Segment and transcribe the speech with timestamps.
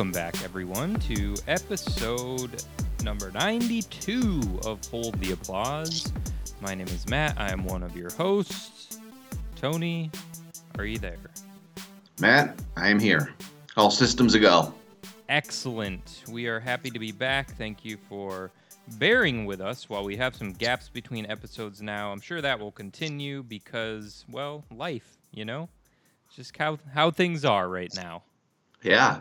[0.00, 2.64] Welcome back, everyone, to episode
[3.04, 6.10] number 92 of Hold the Applause.
[6.62, 7.38] My name is Matt.
[7.38, 8.98] I am one of your hosts.
[9.56, 10.10] Tony,
[10.78, 11.18] are you there?
[12.18, 13.34] Matt, I am here.
[13.76, 14.72] All systems a go.
[15.28, 16.24] Excellent.
[16.30, 17.54] We are happy to be back.
[17.58, 18.50] Thank you for
[18.92, 22.10] bearing with us while we have some gaps between episodes now.
[22.10, 25.68] I'm sure that will continue because, well, life, you know?
[26.26, 28.22] It's just how, how things are right now.
[28.82, 29.20] Yeah.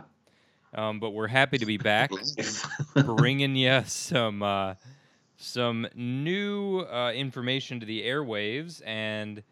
[0.74, 2.12] Um, but we're happy to be back,
[2.94, 4.76] bringing you some uh,
[5.38, 8.82] some new uh, information to the airwaves.
[8.86, 9.44] And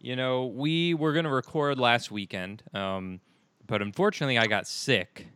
[0.00, 3.20] you know, we were going to record last weekend, um,
[3.66, 5.26] but unfortunately, I got sick,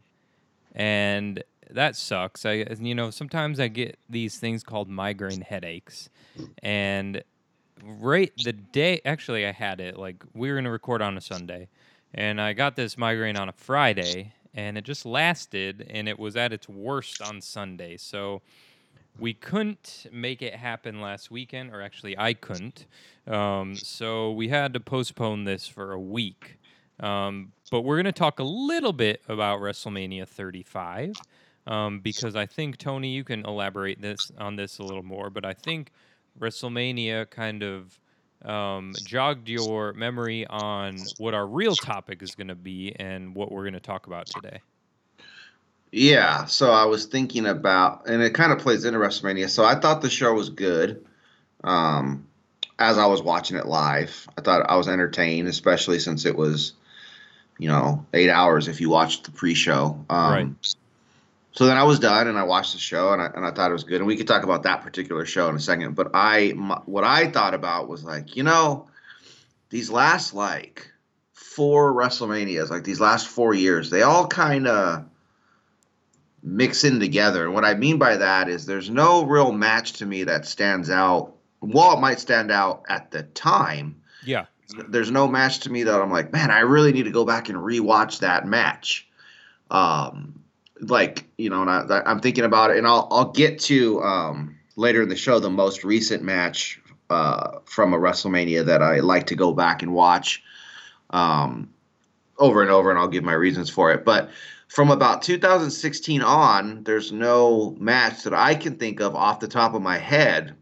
[0.75, 2.47] and that sucks.
[2.47, 6.08] I you know sometimes I get these things called migraine headaches,
[6.62, 7.23] and
[7.83, 11.20] right the day actually I had it like we were going to record on a
[11.20, 11.69] Sunday.
[12.14, 16.35] And I got this migraine on a Friday, and it just lasted and it was
[16.37, 17.97] at its worst on Sunday.
[17.99, 18.43] So
[19.19, 22.87] we couldn't make it happen last weekend, or actually, I couldn't.
[23.27, 26.59] Um, so we had to postpone this for a week.
[27.01, 31.13] Um, but we're going to talk a little bit about WrestleMania 35
[31.67, 35.29] um, because I think, Tony, you can elaborate this on this a little more.
[35.29, 35.93] But I think
[36.41, 37.98] WrestleMania kind of
[38.47, 43.50] um, jogged your memory on what our real topic is going to be and what
[43.50, 44.61] we're going to talk about today.
[45.92, 49.48] Yeah, so I was thinking about, and it kind of plays into WrestleMania.
[49.48, 51.05] So I thought the show was good.
[51.64, 52.27] Um,
[52.79, 56.74] as I was watching it live, I thought I was entertained, especially since it was,
[57.58, 60.05] you know, eight hours if you watched the pre-show.
[60.11, 60.77] Um, Right.
[61.56, 63.70] So then I was done, and I watched the show, and I, and I thought
[63.70, 63.96] it was good.
[63.96, 65.94] And we could talk about that particular show in a second.
[65.94, 68.89] But I, my, what I thought about was like, you know,
[69.70, 70.92] these last like
[71.33, 75.06] four WrestleManias, like these last four years, they all kind of
[76.42, 77.46] mix in together.
[77.46, 80.90] And what I mean by that is there's no real match to me that stands
[80.90, 81.33] out.
[81.61, 84.44] While it might stand out at the time, Yeah.
[84.88, 87.48] there's no match to me that I'm like, man, I really need to go back
[87.48, 89.08] and rewatch that match.
[89.70, 90.36] Um,
[90.81, 94.59] like you know, and I, I'm thinking about it, and I'll I'll get to um,
[94.77, 99.27] later in the show the most recent match uh, from a WrestleMania that I like
[99.29, 100.42] to go back and watch
[101.11, 101.70] um,
[102.39, 104.05] over and over, and I'll give my reasons for it.
[104.05, 104.31] But
[104.69, 109.75] from about 2016 on, there's no match that I can think of off the top
[109.75, 110.57] of my head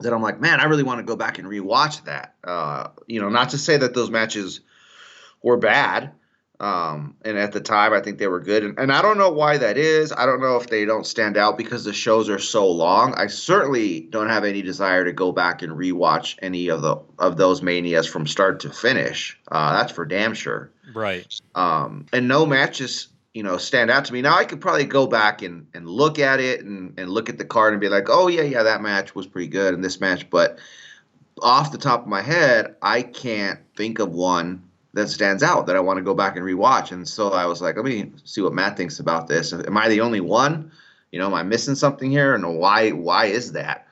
[0.00, 2.34] that I'm like, man, I really want to go back and rewatch that.
[2.44, 4.60] Uh, you know, not to say that those matches
[5.42, 6.12] were bad.
[6.58, 8.64] Um, and at the time, I think they were good.
[8.64, 10.12] And, and I don't know why that is.
[10.12, 13.14] I don't know if they don't stand out because the shows are so long.
[13.14, 17.36] I certainly don't have any desire to go back and rewatch any of the of
[17.36, 19.38] those manias from start to finish.
[19.52, 20.70] Uh, that's for damn sure.
[20.94, 21.26] Right.
[21.54, 24.22] Um, and no matches, you know, stand out to me.
[24.22, 27.36] Now I could probably go back and, and look at it and, and look at
[27.36, 30.00] the card and be like, oh yeah, yeah, that match was pretty good in this
[30.00, 30.30] match.
[30.30, 30.58] But
[31.42, 34.62] off the top of my head, I can't think of one
[34.96, 36.90] that stands out that I want to go back and rewatch.
[36.90, 39.52] And so I was like, let me see what Matt thinks about this.
[39.52, 40.72] Am I the only one?
[41.12, 42.34] You know, am I missing something here?
[42.34, 43.86] And why why is that?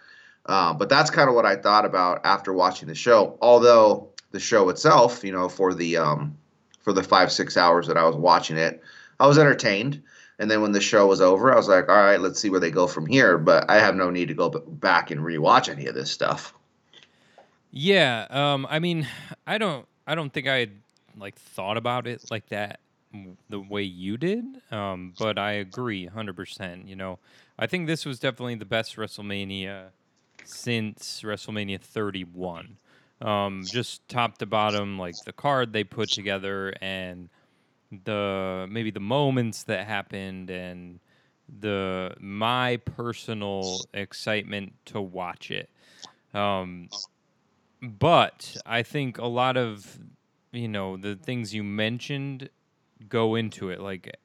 [0.46, 3.36] Uh, but that's kind of what I thought about after watching the show.
[3.42, 6.38] Although the show itself, you know, for the um,
[6.80, 8.82] for the five six hours that I was watching it,
[9.20, 10.02] I was entertained.
[10.38, 12.60] And then when the show was over, I was like, all right, let's see where
[12.60, 13.36] they go from here.
[13.36, 16.54] But I have no need to go back and rewatch any of this stuff.
[17.70, 18.26] Yeah.
[18.30, 18.66] Um.
[18.70, 19.06] I mean,
[19.46, 19.86] I don't.
[20.06, 20.70] I don't think I had
[21.18, 22.80] like thought about it like that
[23.48, 24.44] the way you did.
[24.70, 25.14] Um.
[25.18, 26.88] But I agree, hundred percent.
[26.88, 27.18] You know,
[27.58, 29.86] I think this was definitely the best WrestleMania
[30.44, 32.76] since WrestleMania 31.
[33.20, 33.62] Um.
[33.66, 37.28] Just top to bottom, like the card they put together and
[38.04, 40.98] the maybe the moments that happened and
[41.60, 45.68] the my personal excitement to watch it.
[46.32, 46.88] Um,
[47.82, 49.98] but I think a lot of
[50.54, 52.50] you know the things you mentioned
[53.08, 53.80] go into it.
[53.80, 54.16] Like,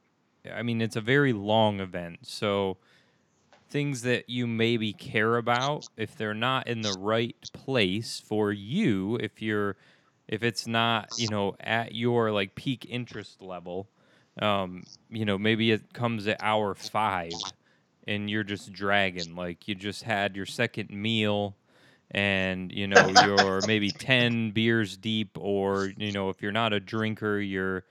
[0.52, 2.78] I mean, it's a very long event, so
[3.70, 9.18] things that you maybe care about if they're not in the right place for you,
[9.18, 9.76] if you're
[10.30, 13.90] if it's not you know at your like peak interest level
[14.42, 17.52] um you know maybe it comes at hour five
[18.08, 21.56] and you're just dragging like you just had your second meal
[22.12, 26.80] and you know you're maybe 10 beers deep or you know if you're not a
[26.80, 27.86] drinker you're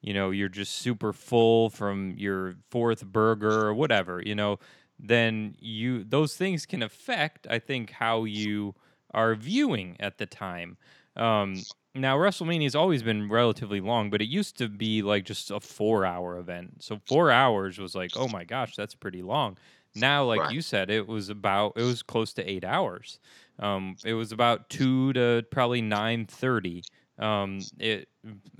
[0.00, 4.58] you know you're just super full from your fourth burger or whatever you know
[4.98, 8.74] then you those things can affect i think how you
[9.14, 10.76] are viewing at the time
[11.16, 15.50] Um, now WrestleMania has always been relatively long, but it used to be like just
[15.50, 16.84] a four-hour event.
[16.84, 19.58] So four hours was like, oh my gosh, that's pretty long.
[19.94, 20.48] Now, like Right.
[20.48, 23.18] you said, it was about it was close to eight hours.
[23.60, 26.82] Um, it was about two to probably nine thirty.
[27.18, 28.08] Um, it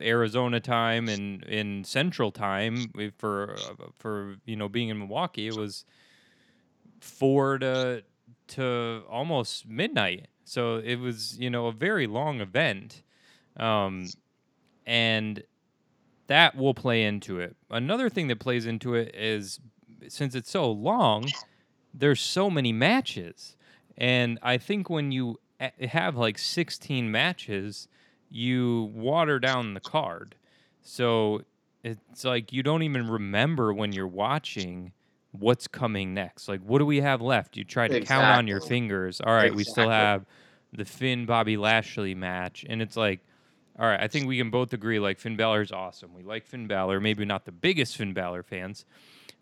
[0.01, 3.57] Arizona time and in Central time for
[3.99, 5.85] for you know being in Milwaukee, it was
[7.01, 8.03] four to
[8.49, 10.29] to almost midnight.
[10.45, 13.03] So it was you know a very long event,
[13.57, 14.07] um,
[14.87, 15.43] and
[16.27, 17.57] that will play into it.
[17.71, 19.59] Another thing that plays into it is
[20.09, 21.27] since it's so long,
[21.95, 23.57] there's so many matches,
[24.01, 27.87] and I think when you have like 16 matches,
[28.31, 30.35] you water down the card.
[30.83, 31.43] So
[31.85, 34.93] it's like you don't even remember when you're watching
[35.33, 36.49] what's coming next.
[36.49, 37.57] Like, what do we have left?
[37.57, 39.21] You try to count on your fingers.
[39.21, 40.25] All right, we still have
[40.73, 43.21] the Finn Bobby Lashley match, and it's like,
[43.79, 46.15] all right, I think we can both agree like Finn Balor is awesome.
[46.15, 48.85] We like Finn Balor, maybe not the biggest Finn Balor fans,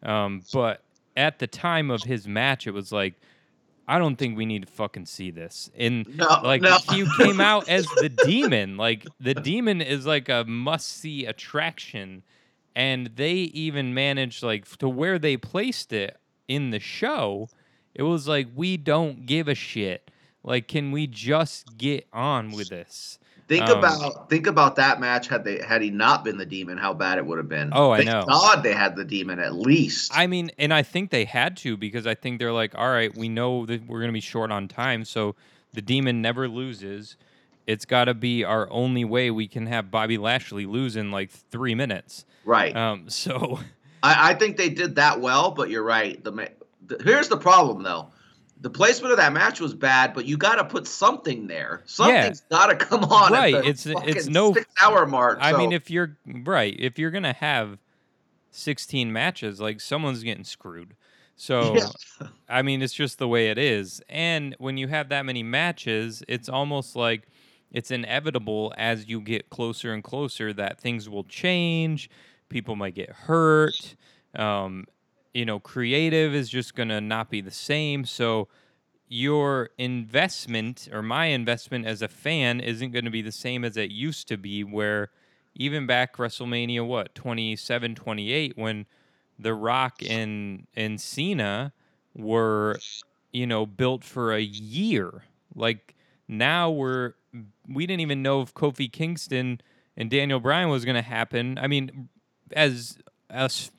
[0.02, 0.82] um, but
[1.16, 3.14] at the time of his match, it was like,
[3.90, 5.70] I don't think we need to fucking see this.
[5.76, 6.76] And No, like no.
[6.92, 8.76] he came out as the demon.
[8.76, 12.22] Like the demon is like a must see attraction.
[12.76, 17.48] And they even managed like to where they placed it in the show,
[17.94, 20.10] it was like we don't give a shit.
[20.44, 23.18] Like, can we just get on with this?
[23.48, 26.76] Think Um, about think about that match had they had he not been the demon,
[26.76, 27.70] how bad it would have been.
[27.72, 28.24] Oh, I Thank know.
[28.28, 30.12] God they had the demon at least.
[30.14, 33.14] I mean, and I think they had to because I think they're like, all right,
[33.16, 35.34] we know that we're gonna be short on time, so
[35.72, 37.16] the demon never loses.
[37.66, 41.30] It's got to be our only way we can have Bobby Lashley lose in like
[41.30, 42.24] three minutes.
[42.44, 42.74] right.
[42.76, 43.60] Um, so
[44.02, 46.22] I, I think they did that well, but you're right.
[46.22, 46.50] The,
[46.86, 48.10] the here's the problem though.
[48.60, 51.82] The placement of that match was bad, but you got to put something there.
[51.86, 53.32] Something's got to come on.
[53.32, 55.38] Right, At the it's- it's no- six hour mark.
[55.40, 57.78] I mean, if you're right, if you're gonna have
[58.50, 60.94] sixteen matches, like someone's getting screwed.
[61.36, 61.76] So
[62.20, 62.28] Yeah.
[62.48, 64.02] I mean, it's just the way it is.
[64.08, 67.28] And when you have that many matches, it's almost like
[67.70, 72.10] it's inevitable as you get closer and closer that things will change.
[72.48, 73.94] People might get hurt.
[74.34, 74.86] Um,
[75.38, 78.04] you know, creative is just going to not be the same.
[78.04, 78.48] So
[79.06, 83.76] your investment or my investment as a fan isn't going to be the same as
[83.76, 85.10] it used to be, where
[85.54, 88.86] even back WrestleMania, what, 27, 28, when
[89.38, 91.72] The Rock and, and Cena
[92.16, 92.80] were,
[93.32, 95.22] you know, built for a year.
[95.54, 95.94] Like
[96.26, 97.12] now we're,
[97.68, 99.60] we didn't even know if Kofi Kingston
[99.96, 101.58] and Daniel Bryan was going to happen.
[101.58, 102.08] I mean,
[102.50, 102.98] as
[103.30, 103.70] us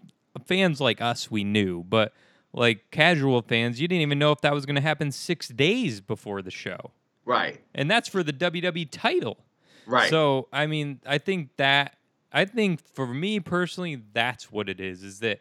[0.50, 2.12] fans like us, we knew, but
[2.52, 6.02] like casual fans, you didn't even know if that was going to happen six days
[6.02, 6.92] before the show.
[7.24, 9.38] right, And that's for the WWE title.
[9.86, 10.10] right.
[10.10, 11.96] So, I mean, I think that
[12.34, 15.04] I think for me personally, that's what it is.
[15.04, 15.40] Is that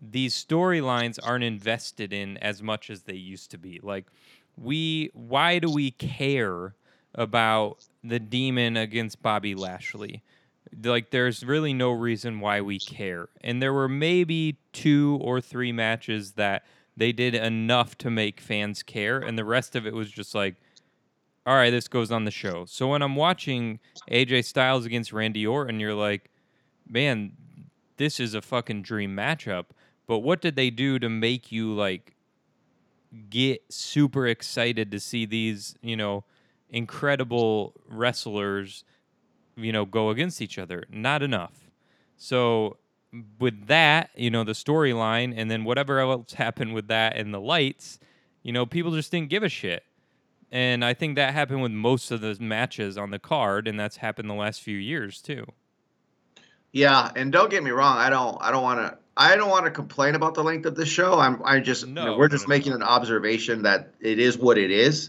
[0.00, 3.78] these storylines aren't invested in as much as they used to be.
[3.82, 4.06] Like,
[4.56, 6.74] we, why do we care
[7.14, 10.22] about the demon against Bobby Lashley?
[10.82, 13.28] Like, there's really no reason why we care.
[13.42, 16.64] And there were maybe two or three matches that
[16.96, 20.56] they did enough to make fans care, and the rest of it was just like,
[21.44, 22.64] all right, this goes on the show.
[22.66, 26.30] So when I'm watching AJ Styles against Randy Orton, you're like,
[26.88, 27.32] man,
[27.96, 29.66] this is a fucking dream matchup.
[30.06, 32.14] But what did they do to make you like
[33.28, 36.24] get super excited to see these, you know,
[36.70, 38.84] incredible wrestlers,
[39.56, 40.84] you know, go against each other?
[40.90, 41.68] Not enough.
[42.16, 42.78] So
[43.38, 47.40] with that, you know, the storyline and then whatever else happened with that and the
[47.40, 47.98] lights,
[48.42, 49.84] you know, people just didn't give a shit.
[50.50, 53.96] And I think that happened with most of the matches on the card, and that's
[53.96, 55.46] happened the last few years too.
[56.72, 57.96] Yeah, and don't get me wrong.
[57.96, 58.36] I don't.
[58.40, 58.98] I don't want to.
[59.16, 61.18] I don't want to complain about the length of the show.
[61.18, 61.40] I'm.
[61.42, 61.86] I just.
[61.86, 62.76] you know, No, we're just no, making no.
[62.76, 65.08] an observation that it is what it is.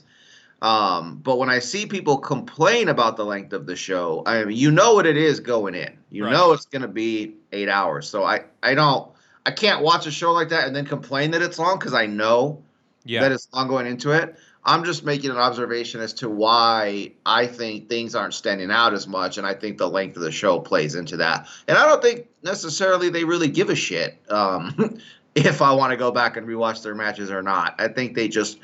[0.64, 4.58] Um, but when I see people complain about the length of the show, I mean,
[4.58, 5.98] you know what it is going in.
[6.10, 6.32] You Right.
[6.32, 8.10] know it's going to be eight hours.
[8.10, 8.46] So I.
[8.64, 9.12] I don't.
[9.46, 12.06] I can't watch a show like that and then complain that it's long because I
[12.06, 12.64] know
[13.04, 14.38] Yeah, that it's long going into it.
[14.64, 19.06] I'm just making an observation as to why I think things aren't standing out as
[19.06, 21.48] much, and I think the length of the show plays into that.
[21.68, 24.98] And I don't think necessarily they really give a shit um,
[25.36, 27.76] if I want to go back and rewatch their matches or not.
[27.80, 28.58] I think they just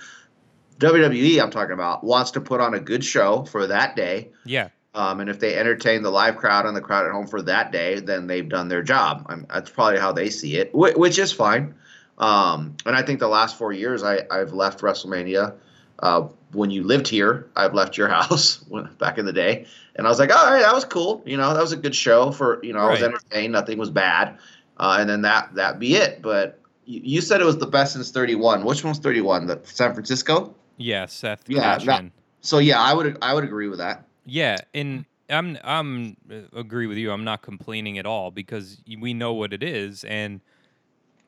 [0.79, 4.29] WWE, I'm talking about, wants to put on a good show for that day.
[4.45, 7.41] yeah, Um, and if they entertain the live crowd and the crowd at home for
[7.43, 9.25] that day, then they've done their job.
[9.29, 11.75] i that's probably how they see it, whi- which is fine.
[12.17, 15.53] Um, and I think the last four years, I, I've left WrestleMania
[15.99, 17.47] uh, when you lived here.
[17.55, 18.57] I've left your house
[18.97, 21.21] back in the day, and I was like, all right, that was cool.
[21.25, 22.79] You know, that was a good show for you know.
[22.79, 23.09] I was Right.
[23.11, 23.53] entertained.
[23.53, 24.37] Nothing was bad,
[24.77, 26.21] uh, and then that that be it.
[26.21, 28.65] But you, you said it was the best since 31.
[28.65, 29.47] Which one's 31?
[29.47, 30.55] The San Francisco.
[30.79, 32.05] Yeah, Seth Yeah, that-
[32.41, 34.07] So yeah, I would I would agree with that.
[34.25, 37.11] Yeah, and I'm I'm uh, agree with you.
[37.11, 40.41] I'm not complaining at all because we know what it is, and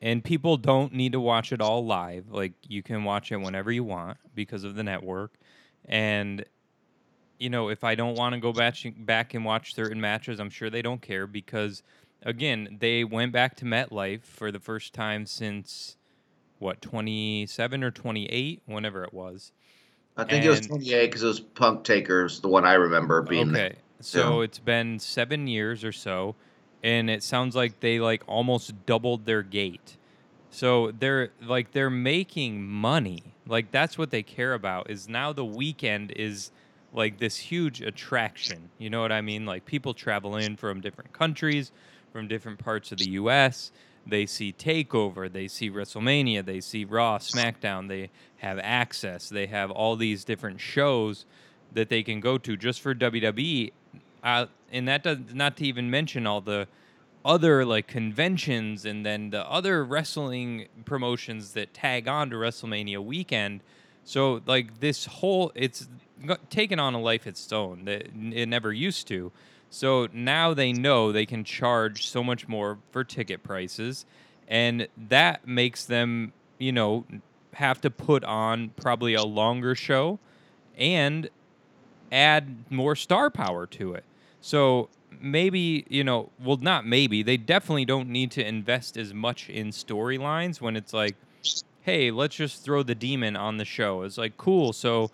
[0.00, 2.30] and people don't need to watch it all live.
[2.30, 5.34] Like you can watch it whenever you want because of the network,
[5.84, 6.44] and
[7.38, 10.50] you know if I don't want to go back back and watch certain matches, I'm
[10.50, 10.82] sure they
[16.62, 19.52] what 27 or 28, whenever it was.
[20.16, 23.52] I think it was 28 because it was Punk Takers, the one I remember being
[23.52, 23.66] there.
[23.66, 23.76] Okay.
[24.00, 26.34] So it's been seven years or so,
[26.82, 29.96] and it sounds like they like almost doubled their gate.
[30.50, 33.22] So they're like they're making money.
[33.46, 34.90] Like that's what they care about.
[34.90, 36.50] Is now the weekend is
[36.92, 38.70] like this huge attraction.
[38.78, 39.46] You know what I mean?
[39.46, 41.72] Like people travel in from different countries,
[42.12, 43.72] from different parts of the U.S.
[44.06, 47.88] They see Takeover, they see WrestleMania, they see Raw, SmackDown.
[47.88, 49.28] They have access.
[49.28, 51.24] They have all these different shows
[51.72, 53.72] that they can go to just for WWE.
[54.22, 56.66] Uh, and that does not to even mention all the
[57.24, 63.60] other like conventions and then the other wrestling promotions that tag on to WrestleMania weekend.
[64.04, 65.88] So like this whole it's
[66.50, 69.30] taken on a life of its own that it never used to.
[69.72, 74.04] So now they know they can charge so much more for ticket prices
[74.46, 77.06] and that makes them, you know,
[77.54, 80.18] have to put on probably a longer show
[80.76, 81.30] and
[82.12, 84.04] add more star power to it.
[84.42, 84.90] So
[85.22, 89.68] maybe, you know, well, not maybe, they definitely don't need to invest as much in
[89.68, 91.16] storylines when it's like,
[91.80, 94.02] hey, let's just throw the demon on the show.
[94.02, 94.74] It's like, cool.
[94.74, 95.10] So,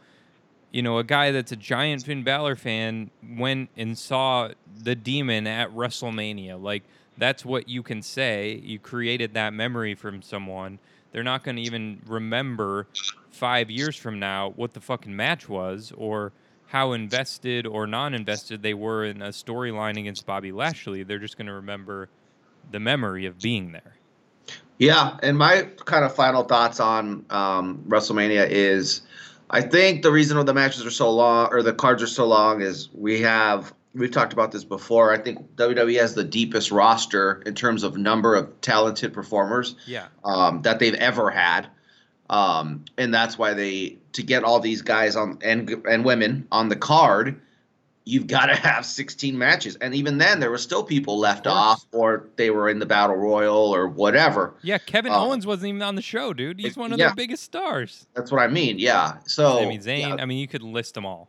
[0.70, 4.50] you know, a guy that's a giant Finn Balor fan went and saw
[4.82, 6.60] the demon at WrestleMania.
[6.60, 6.82] Like,
[7.16, 8.60] that's what you can say.
[8.62, 10.78] You created that memory from someone.
[11.12, 12.86] They're not going to even remember
[13.30, 16.32] five years from now what the fucking match was or
[16.66, 21.02] how invested or non invested they were in a storyline against Bobby Lashley.
[21.02, 22.08] They're just going to remember
[22.70, 23.94] the memory of being there.
[24.78, 29.00] Yeah, and my kind of final thoughts on um, WrestleMania is,
[29.50, 32.26] I think the reason why the matches are so long or the cards are so
[32.26, 35.12] long is we have we've talked about this before.
[35.12, 40.06] I think WWE has the deepest roster in terms of number of talented performers Yeah.
[40.24, 41.66] um, that they've ever had,
[42.28, 46.68] um, and that's why they to get all these guys on and and women on
[46.68, 47.40] the card.
[48.08, 51.54] You've got to have 16 matches, and even then, there were still people left course.
[51.54, 54.54] off, or they were in the battle royal, or whatever.
[54.62, 56.58] Yeah, Kevin Uh, Owens wasn't even on the show, dude.
[56.58, 57.08] He's one of yeah.
[57.08, 58.06] their biggest stars.
[58.14, 58.78] That's what I mean.
[58.78, 59.18] Yeah.
[59.26, 60.00] So Sami Zayn.
[60.16, 61.28] yeah, I mean, you could list them all.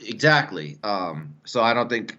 [0.00, 0.78] exactly.
[0.82, 2.18] Um, so I don't think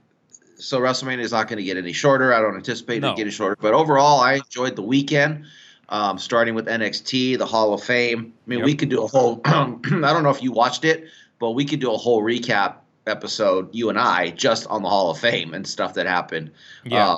[0.58, 0.80] so.
[0.80, 2.34] WrestleMania is not going to get any shorter.
[2.34, 3.12] I don't anticipate No.
[3.12, 3.58] it getting shorter.
[3.60, 5.46] But overall, I enjoyed the weekend.
[5.92, 8.32] Um, starting with NXT, the Hall of Fame.
[8.46, 8.66] I mean, Yep.
[8.66, 9.42] we could do a whole.
[9.46, 9.52] I
[9.84, 11.06] don't know if you watched it,
[11.40, 12.76] but we could do a whole recap
[13.10, 16.52] episode, you and I, just on the Hall of Fame and stuff that happened.
[16.86, 17.14] Yeah.
[17.14, 17.18] Uh,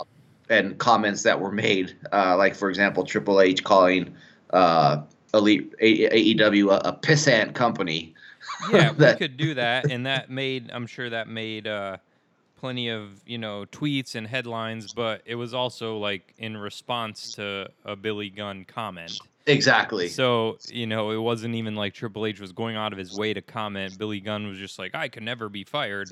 [0.49, 4.13] and comments that were made, uh, like for example, Triple H calling
[4.51, 5.01] uh,
[5.33, 8.13] Elite A- AEW a, a pissant company.
[8.71, 11.97] yeah, we could do that, and that made I'm sure that made uh,
[12.57, 17.69] plenty of you know tweets and headlines, but it was also like in response to
[17.85, 19.17] a Billy Gunn comment.
[19.47, 20.07] Exactly.
[20.07, 23.33] So you know, it wasn't even like Triple H was going out of his way
[23.33, 23.97] to comment.
[23.97, 26.11] Billy Gunn was just like, "I could never be fired."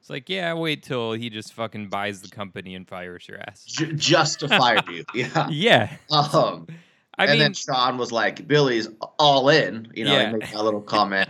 [0.00, 3.64] It's like, yeah, wait till he just fucking buys the company and fires your ass.
[3.64, 5.04] J- just to fire you.
[5.14, 5.48] Yeah.
[5.50, 6.68] Yeah, Um,
[7.18, 10.26] I and mean, then Sean was like, Billy's all in, you know, Yeah.
[10.30, 11.28] he made that little comment.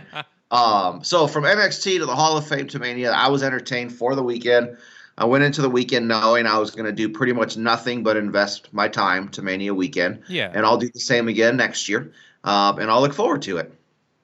[0.51, 4.13] um, so from NXT to the Hall of Fame to Mania, I was entertained for
[4.15, 4.77] the weekend.
[5.17, 8.17] I went into the weekend knowing I was going to do pretty much nothing but
[8.17, 10.23] invest my time to Mania weekend.
[10.27, 12.11] yeah, And I'll do the same again next year.
[12.43, 13.73] Um, and I'll look forward to it.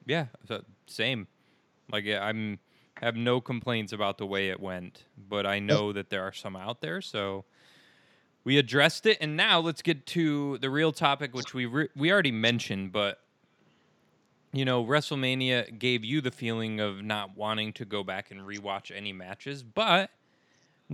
[0.06, 1.26] Yeah, so same.
[1.90, 2.58] Like I'm
[3.00, 6.56] have no complaints about the way it went, but I know that there are some
[6.56, 7.44] out there, so
[8.44, 12.12] we addressed it, and now let's get to the real topic, which we re- we
[12.12, 13.20] already mentioned, but
[14.52, 18.94] you know, WrestleMania gave you the feeling of not wanting to go back and rewatch
[18.94, 20.10] any matches, but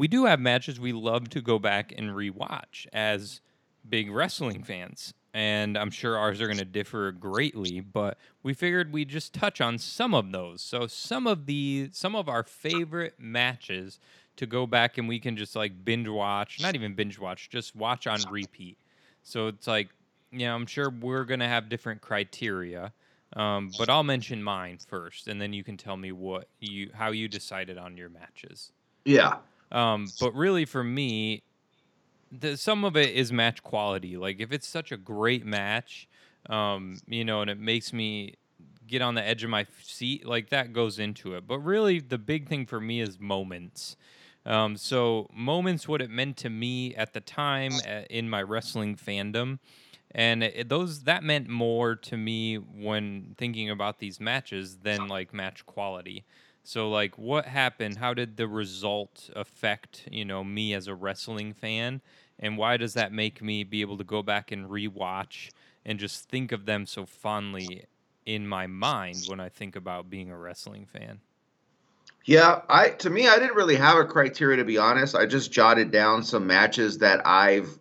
[0.01, 3.43] we do have matches we love to go back and rewatch as
[3.87, 5.13] big wrestling fans.
[5.35, 9.61] And I'm sure ours are going to differ greatly, but we figured we'd just touch
[9.61, 10.63] on some of those.
[10.63, 14.01] So some of the some of our favorite matches
[14.37, 17.77] to go back and we can just like binge watch, not even binge watch, just
[17.77, 18.79] watch on repeat.
[19.23, 19.91] So it's like,
[20.33, 22.95] you know, I'm sure we're going to have different criteria.
[23.37, 27.11] Um, but I'll mention mine first, and then you can tell me what you how
[27.11, 28.73] you decided on your matches.
[29.05, 29.35] Yeah.
[29.73, 31.43] Um, but really, for me,
[32.33, 34.17] the, some of it is match quality.
[34.17, 36.09] Like if it's such a great match,
[36.49, 38.35] um, you know, and it makes me
[38.87, 41.47] get on the edge of my seat, like that goes into it.
[41.47, 43.97] But really, the big thing for me is moments.
[44.47, 48.97] Um, so moments, what it meant to me at the time uh, in my wrestling
[48.97, 49.59] fandom,
[50.13, 55.33] and it, those that meant more to me when thinking about these matches than like
[55.35, 56.25] match quality.
[56.71, 57.99] So like what happened?
[57.99, 62.01] How did the result affect, you know, me as a wrestling fan?
[62.39, 65.51] And why does that make me be able to go back and rewatch
[65.85, 67.87] and just think of them so fondly
[68.25, 71.19] in my mind when I think about being a wrestling fan?
[72.25, 75.17] Yeah, I to me I didn't really have a criteria to be honest.
[75.17, 77.81] I just jotted down some matches that I've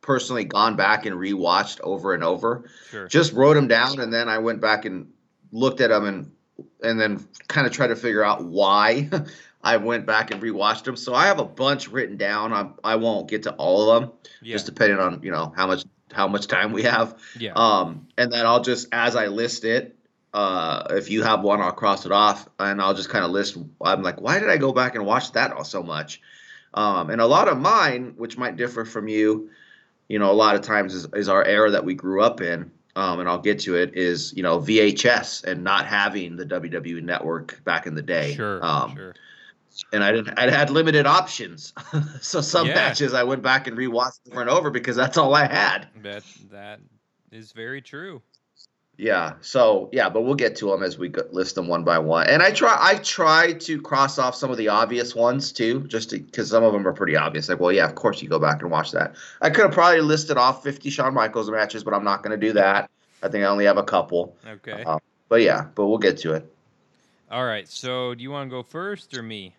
[0.00, 2.70] personally gone back and rewatched over and over.
[2.88, 3.06] Sure.
[3.06, 5.12] Just wrote them down and then I went back and
[5.52, 6.32] looked at them and
[6.82, 9.08] and then kind of try to figure out why
[9.62, 10.96] I went back and rewatched them.
[10.96, 12.52] So I have a bunch written down.
[12.52, 14.54] I I won't get to all of them, yeah.
[14.54, 17.18] just depending on you know how much how much time we have.
[17.38, 17.52] yeah.
[17.54, 19.96] Um, and then I'll just as I list it,
[20.32, 23.56] uh, if you have one, I'll cross it off, and I'll just kind of list.
[23.80, 26.20] I'm like, why did I go back and watch that all so much?
[26.72, 29.50] Um, and a lot of mine, which might differ from you,
[30.08, 32.70] you know, a lot of times is, is our era that we grew up in.
[32.96, 33.96] Um, and I'll get to it.
[33.96, 38.34] Is you know VHS and not having the WWE Network back in the day.
[38.34, 38.64] sure.
[38.64, 39.14] Um, sure.
[39.92, 40.38] and I didn't.
[40.38, 41.72] I had limited options,
[42.20, 42.74] so some Yeah.
[42.74, 45.88] matches I went back and rewatched over and over because that's all I had.
[46.02, 46.80] That that
[47.30, 48.20] is very true.
[49.00, 49.32] Yeah.
[49.40, 52.28] So yeah, but we'll get to them as we list them one by one.
[52.28, 52.76] And I try.
[52.78, 56.74] I try to cross off some of the obvious ones too, just because some of
[56.74, 57.48] them are pretty obvious.
[57.48, 59.14] Like, well, yeah, of course you go back and watch that.
[59.40, 62.46] I could have probably listed off 50 Shawn Michaels matches, but I'm not going to
[62.46, 62.90] do that.
[63.22, 64.36] I think I only have a couple.
[64.46, 64.84] Okay.
[64.84, 64.98] Uh,
[65.30, 66.52] but yeah, but we'll get to it.
[67.30, 67.66] All right.
[67.66, 69.54] So do you want to go first or me?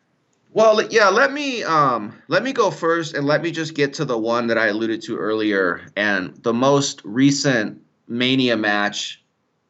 [0.54, 4.06] Well, yeah, let me um let me go first and let me just get to
[4.06, 9.20] the one that I alluded to earlier and the most recent Mania match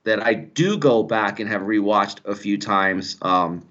[0.04, 3.66] that I do go back and have rewatched a few times um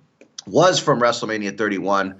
[0.46, 2.16] was from WrestleMania 31.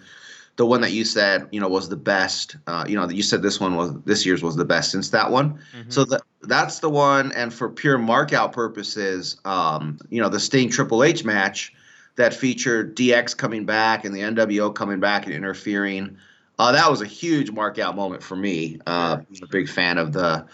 [0.57, 2.57] The one that you said, you know, was the best.
[2.66, 5.11] Uh, you know, that you said this one was this year's was the best since
[5.11, 5.59] that one.
[5.75, 5.92] Mhm.
[5.92, 10.68] So that that's the one, and for pure markout purposes, um, you know, the Sting
[10.70, 11.73] Triple H match
[12.16, 16.16] that featured DX coming back and the NWO coming back and interfering.
[16.59, 18.79] Uh, that was a huge markout moment for me.
[18.87, 20.44] Uh, I'm a big fan of the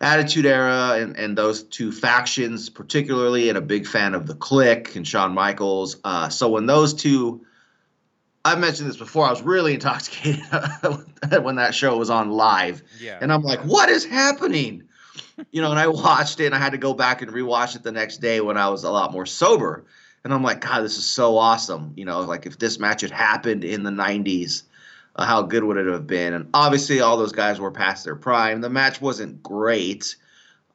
[0.00, 4.94] Attitude Era and, and those two factions, particularly, and a big fan of the Kliq
[4.96, 5.96] and Shawn Michaels.
[6.04, 7.46] Uh, so when those two,
[8.44, 10.44] I've mentioned this before, I was really intoxicated
[11.42, 12.82] when that show was on live.
[13.00, 13.18] yeah.
[13.20, 14.82] And I'm like, what is happening?
[15.50, 17.82] You know, and I watched it and I had to go back and rewatch it
[17.82, 19.86] the next day when I was a lot more sober.
[20.24, 21.92] And I'm like, God, this is so awesome.
[21.96, 24.64] You know, like if this match had happened in the 90s,
[25.16, 26.34] uh, how good would it have been?
[26.34, 28.60] And obviously, all those guys were past their prime.
[28.60, 30.16] The match wasn't great.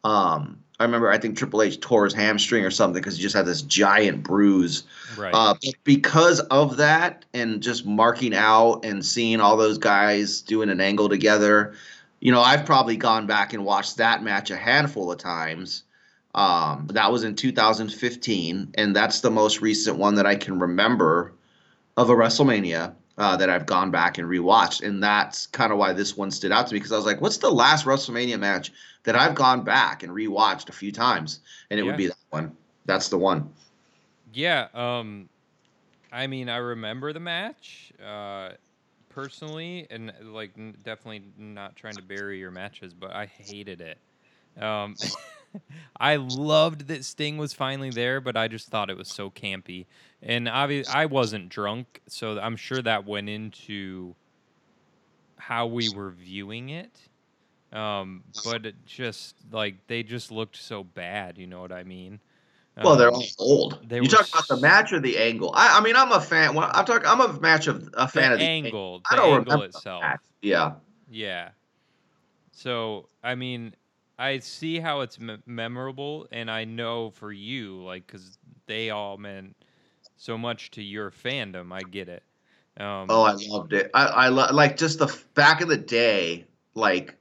[0.03, 3.35] Um, I remember, I think Triple H tore his hamstring or something because he just
[3.35, 4.83] had this giant bruise.
[5.15, 5.31] right.
[5.33, 10.81] Uh, because of that, and just marking out and seeing all those guys doing an
[10.81, 11.75] angle together,
[12.19, 15.83] you know, I've probably gone back and watched that match a handful of times.
[16.33, 21.33] Um, that was in 2015, and that's the most recent one that I can remember
[21.97, 25.93] of a WrestleMania uh, that I've gone back and rewatched, and that's kind of why
[25.93, 28.73] this one stood out to me because I was like, "What's the last WrestleMania match
[29.03, 31.95] that I've gone back and rewatched a few times?" And it Yeah.
[31.95, 32.57] would be that one.
[32.85, 33.51] That's the one.
[34.31, 35.29] Yeah, um
[36.11, 38.51] I mean, I remember the match uh
[39.09, 43.99] personally and like n- definitely not trying to bury your matches, but I hated it.
[44.61, 44.97] Um
[45.99, 49.85] I loved that Sting was finally there, but I just thought it was so campy.
[50.21, 54.15] And obviously I wasn't drunk, so I'm sure that went into
[55.37, 56.97] how we were viewing it.
[57.73, 62.19] Um but it just like they just looked so bad, you know what I mean?
[62.83, 63.79] Well, they're Um, all old.
[63.87, 65.51] they you talk about the match or the angle?
[65.55, 66.55] I, I mean, I'm a fan.
[66.55, 67.07] Well, I'm talking.
[67.07, 69.65] I'm a match of a fan the of the angle, I the don't angle remember
[69.65, 70.03] itself.
[70.41, 70.73] Yeah,
[71.09, 71.49] Yeah.
[72.51, 73.75] So I mean,
[74.21, 79.17] I see how it's me- memorable, and I know for you, like, because they all
[79.17, 79.55] meant
[80.15, 81.73] so much to your fandom.
[81.73, 82.21] I get it.
[82.77, 83.89] Um, Oh, I loved it.
[83.95, 87.15] I, I lo- like just the back in the day, like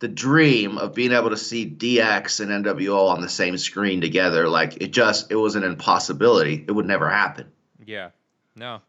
[0.00, 4.46] the dream of being able to see DX and NWO on the same screen together.
[4.46, 6.62] Like it just, it was an impossibility.
[6.68, 7.50] It would never happen.
[7.86, 8.10] Yeah.
[8.54, 8.82] No.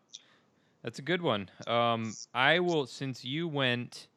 [0.83, 1.49] That's a good one.
[1.65, 4.07] Um, I will since you went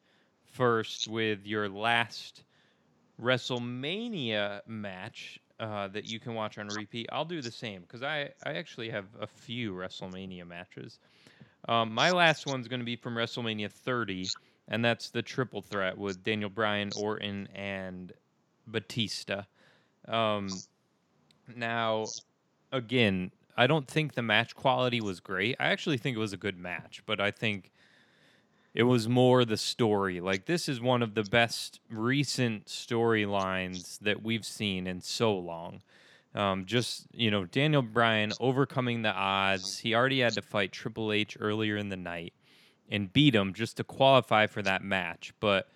[0.51, 2.43] first with your last
[3.21, 8.29] WrestleMania match, uh, that you can watch on repeat, I'll do the same because I,
[8.45, 10.99] I actually have a few WrestleMania matches.
[11.67, 14.27] Um, my last one's going to be from WrestleMania 30,
[14.69, 18.13] and that's the triple threat with Daniel Bryan, Orton, and
[18.67, 19.43] Batista.
[20.07, 20.49] Um,
[21.55, 22.05] now,
[22.71, 25.57] again, I don't think the match quality was great.
[25.59, 27.71] I actually think it was a good match, but I think
[28.79, 30.21] it was more the story.
[30.21, 35.81] Like this is one of the best recent storylines that we've seen in so long.
[36.33, 39.79] Um, just you know, Daniel Bryan overcoming the odds.
[39.79, 42.31] He already had to fight Triple H earlier in the night
[42.89, 45.33] and beat him just to qualify for that match.
[45.41, 45.67] But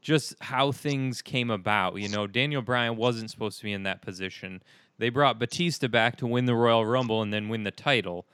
[0.00, 4.00] just how things came about, you know, Daniel Bryan wasn't supposed to be in that
[4.00, 4.62] position.
[4.96, 8.24] They brought Batista back to win the Royal Rumble and then win the title,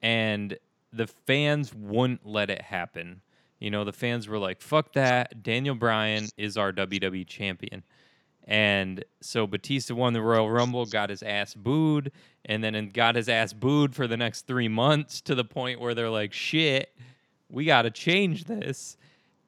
[0.00, 0.56] and
[0.94, 3.20] the fans wouldn't let it happen.
[3.58, 5.42] You know, the fans were like, fuck that.
[5.42, 7.82] Daniel Bryan is our WWE champion.
[8.44, 12.12] And so Batista won the Royal Rumble, got his ass booed,
[12.44, 15.94] and then got his ass booed for the next three months to the point where
[15.94, 16.94] they're like, shit,
[17.50, 18.96] we got to change this.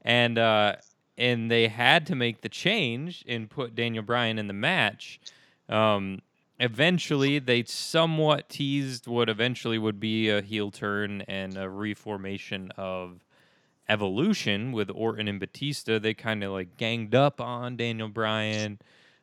[0.03, 0.77] And, uh,
[1.17, 5.21] and they had to make the change and put Daniel Bryan in the match.
[5.69, 6.23] Um,
[6.59, 13.25] eventually, they somewhat teased what eventually would be a heel turn and a reformation of
[13.89, 18.79] Evolution with Orton and Batista, they kind of like ganged up on Daniel Bryan.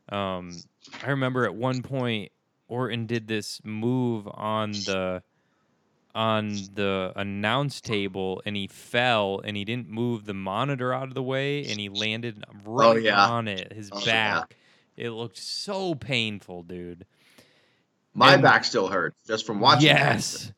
[0.10, 0.52] Um,
[1.04, 2.32] I remember at one point
[2.68, 5.22] Orton did this move on the
[6.16, 11.14] on the announce table and he fell and he didn't move the monitor out of
[11.14, 13.28] the way and he landed right oh, yeah.
[13.28, 14.56] on it, his oh, back.
[14.96, 15.08] Yeah.
[15.08, 17.06] It looked so painful, dude.
[18.14, 19.88] My and, back still hurts just from watching.
[19.88, 20.54] Yes.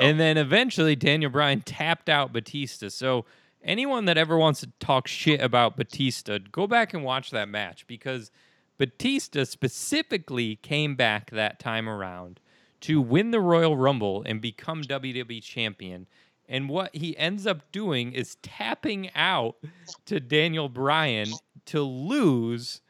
[0.00, 2.88] And then eventually Daniel Bryan tapped out Batista.
[2.88, 3.26] So
[3.62, 7.86] anyone that ever wants to talk shit about Batista, go back and watch that match
[7.86, 8.30] because
[8.78, 12.40] Batista specifically came back that time around
[12.82, 16.06] to win the Royal Rumble and become WWE champion.
[16.48, 19.56] And what he ends up doing is tapping out
[20.04, 21.28] to Daniel Bryan
[21.66, 22.82] to lose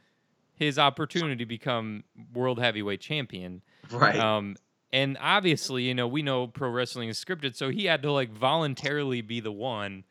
[0.54, 3.62] his opportunity to become world heavyweight champion.
[3.90, 4.18] Right.
[4.18, 4.56] Um,
[4.92, 8.30] and obviously, you know, we know pro wrestling is scripted, so he had to like
[8.30, 10.04] voluntarily be the one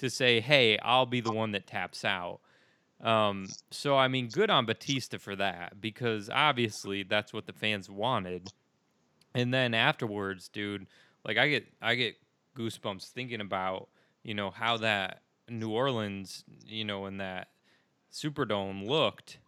[0.00, 2.40] to say, "Hey, I'll be the one that taps out."
[3.00, 7.88] Um, so I mean, good on Batista for that because obviously that's what the fans
[7.88, 8.48] wanted.
[9.34, 10.86] And then afterwards, dude,
[11.24, 12.16] like I get I get
[12.56, 13.88] goosebumps thinking about
[14.22, 17.48] you know how that New Orleans, you know, in that
[18.12, 19.38] Superdome looked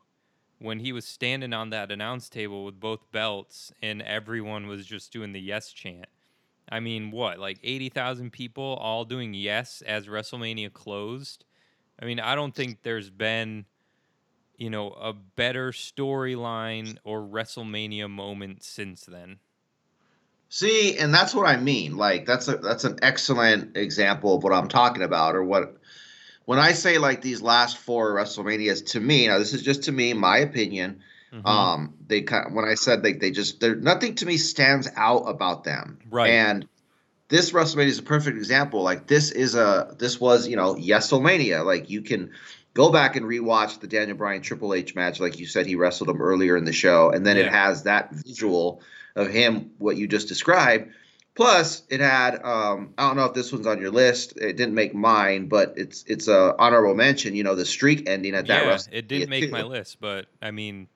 [0.59, 5.13] when he was standing on that announce table with both belts and everyone was just
[5.13, 6.07] doing the yes chant.
[6.69, 11.45] I mean, what, like 80,000 people all doing yes as WrestleMania closed?
[12.01, 13.67] I mean, I don't think there's been,
[14.57, 19.39] you know, a better storyline or WrestleMania moment since then.
[20.49, 21.97] See, and that's what I mean.
[21.97, 25.79] Like that's a that's an excellent example of what I'm talking about or what
[26.45, 29.93] when I say like these last four WrestleManias to me, now this is just to
[29.93, 31.47] me, my opinion, Mm-hmm.
[31.47, 34.89] Um, they kind of, when I said they they just there nothing to me stands
[34.97, 35.99] out about them.
[36.11, 36.31] Right.
[36.31, 36.69] And
[37.29, 38.83] this WrestleMania is a perfect example.
[38.83, 41.65] Like this is a this was you know YesLMania.
[41.65, 42.33] Like you can
[42.75, 45.21] go back and rewatch the Daniel Bryan Triple H match.
[45.21, 47.45] Like you said, he wrestled him earlier in the show, and then yeah.
[47.45, 48.83] it has that visual
[49.17, 50.93] of him what you just described.
[51.35, 54.37] Plus, it had um, I don't know if this one's on your list.
[54.37, 57.35] It didn't make mine, but it's it's a honorable mention.
[57.35, 58.67] You know, the streak ending at that.
[58.67, 59.51] Yeah, it didn't make too.
[59.51, 60.89] my list, but I mean,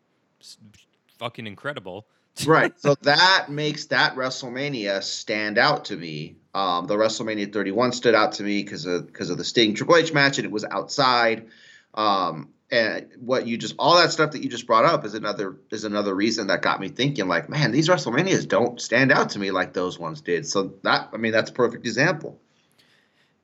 [1.18, 2.06] fucking incredible.
[2.46, 2.78] right.
[2.80, 6.36] So that makes that WrestleMania stand out to me.
[6.54, 9.96] Um, the WrestleMania 31 stood out to me because of because of the Sting Triple
[9.96, 11.46] H match, and it was outside.
[11.94, 15.56] Um, and what you just all that stuff that you just brought up is another
[15.70, 19.38] is another reason that got me thinking like, man, these WrestleManias don't stand out to
[19.38, 20.46] me like those ones did.
[20.46, 22.38] So that I mean, that's a perfect example.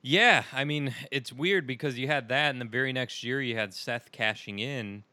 [0.01, 3.55] Yeah, I mean, it's weird because you had that, and the very next year you
[3.55, 5.03] had Seth cashing in,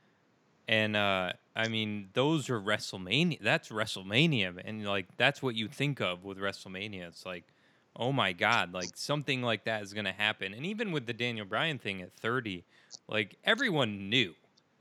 [0.66, 3.40] and uh, I mean, those are WrestleMania.
[3.40, 7.08] That's WrestleMania, and like that's what you think of with WrestleMania.
[7.08, 7.44] It's like,
[7.96, 10.54] oh my god, like something like that is gonna happen.
[10.54, 12.64] And even with the Daniel Bryan thing at 30,
[13.08, 14.34] like everyone knew.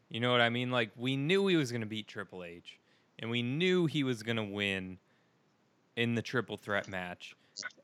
[0.10, 0.72] You know what I mean?
[0.72, 2.78] Like we knew he was gonna beat Triple H,
[3.18, 5.00] and we knew he was gonna win
[5.96, 7.36] in the triple threat match.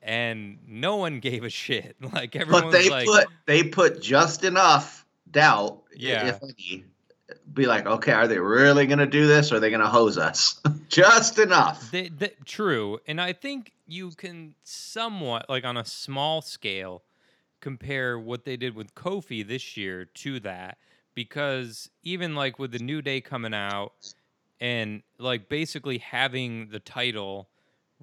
[0.02, 1.98] And no one gave a shit.
[2.14, 2.64] Like everyone.
[2.64, 6.28] But they like, put they put just enough doubt, yeah.
[6.28, 6.86] if any,
[7.54, 9.88] be like, okay, are they really going to do this or are they going to
[9.88, 10.62] hose us?
[10.90, 11.92] Just enough.
[11.92, 13.00] They, they, true.
[13.08, 17.04] And I think you can somewhat, like on a small scale,
[17.62, 20.78] compare what they did with Kofi this year to that.
[21.14, 23.94] Because even like with the New Day coming out
[24.60, 27.50] and like basically having the title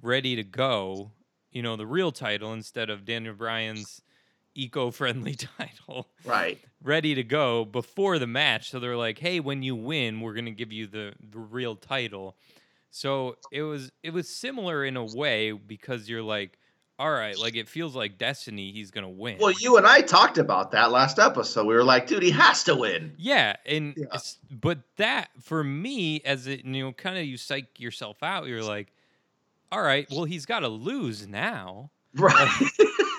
[0.01, 1.11] ready to go,
[1.51, 4.01] you know, the real title instead of Daniel Bryan's
[4.55, 6.59] eco-friendly title Right.
[6.83, 8.69] ready to go before the match.
[8.71, 11.75] So they're like, "Hey, when you win, we're going to give you the, the real
[11.75, 12.35] title."
[12.91, 16.59] So it was it was similar in a way because you're like,
[16.99, 20.01] "All right, like it feels like destiny he's going to win." Well, you and I
[20.01, 21.65] talked about that last episode.
[21.65, 23.13] We were like, dude, he has to win.
[23.17, 24.19] Yeah, and Yeah.
[24.51, 28.45] but that for me, as it you know, kind of you psych yourself out.
[28.47, 28.93] You're like,
[29.71, 32.47] all right, well, he's got to lose now, Right.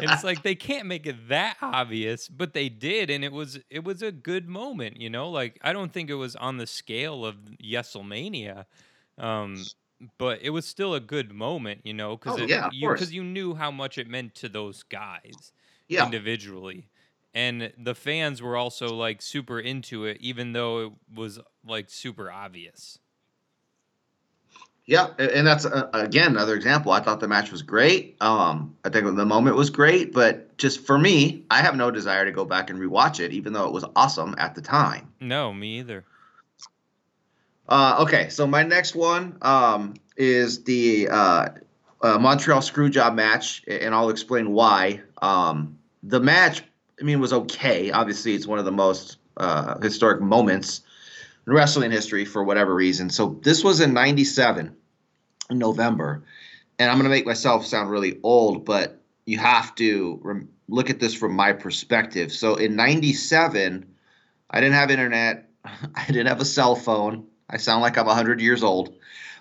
[0.00, 3.84] it's like they can't make it that obvious, but they did, and it was it
[3.84, 5.00] was a good moment.
[5.00, 8.66] You know, like I don't think it was on the scale of Yeselmania,
[9.18, 9.56] um,
[10.18, 11.80] but it was still a good moment.
[11.84, 14.48] You know, because Oh, yeah, of you because you knew how much it meant to
[14.48, 15.52] those guys
[15.88, 16.04] yeah.
[16.04, 16.88] individually.
[17.34, 22.30] And the fans were also like super into it, even though it was like super
[22.30, 22.98] obvious.
[24.88, 26.92] Yeah, and that's uh, again another example.
[26.92, 28.16] I thought the match was great.
[28.22, 32.24] Um, I think the moment was great, but just for me, I have no desire
[32.24, 35.12] to go back and rewatch it, even though it was awesome at the time.
[35.20, 36.06] No, me either.
[37.68, 41.48] Uh, okay, so my next one um, is the uh,
[42.00, 45.02] uh, Montreal Screwjob match, and I'll explain why.
[45.20, 46.62] Um, the match,
[46.98, 47.90] I mean, was okay.
[47.90, 50.80] Obviously, it's one of the most uh, historic moments
[51.48, 53.08] in wrestling history for whatever reason.
[53.08, 54.76] So this was in '97,
[55.50, 56.24] in November,
[56.78, 60.90] and I'm going to make myself sound really old, but you have to rem- look
[60.90, 62.32] at this from my perspective.
[62.32, 63.86] So in '97,
[64.50, 65.48] I didn't have internet.
[65.64, 67.26] I didn't have a cell phone.
[67.48, 68.94] I sound like I'm 100 years old.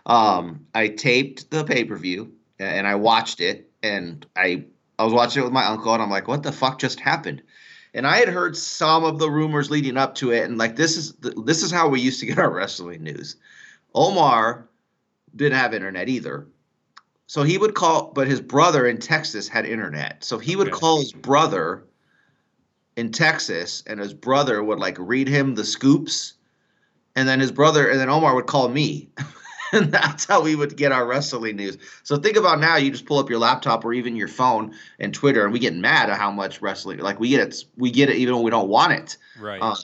[0.06, 4.64] Um, I taped the pay per view and I watched it, and I
[4.98, 7.44] I was watching it with my uncle, and I'm like, what the fuck just happened?
[7.98, 10.96] And I had heard some of the rumors leading up to it, and like this
[10.98, 13.38] is this is how we used to get our wrestling news.
[13.96, 14.70] Omar
[15.36, 16.48] didn't have internet either.
[17.26, 20.24] So he would call, but his brother in Texas had internet.
[20.24, 20.78] So he would Okay.
[20.78, 21.86] call his brother
[22.96, 26.34] in Texas, and his brother would like read him the scoops,
[27.16, 29.10] and then his brother, and then Omar would call me,
[29.74, 31.78] and that's how we would get our wrestling news.
[32.04, 35.14] So think about now, you just pull up your laptop or even your phone and
[35.14, 38.10] Twitter, and we get mad at how much wrestling, like we get it, we get
[38.10, 39.18] it even when we don't want it.
[39.40, 39.62] Right.
[39.62, 39.76] Um,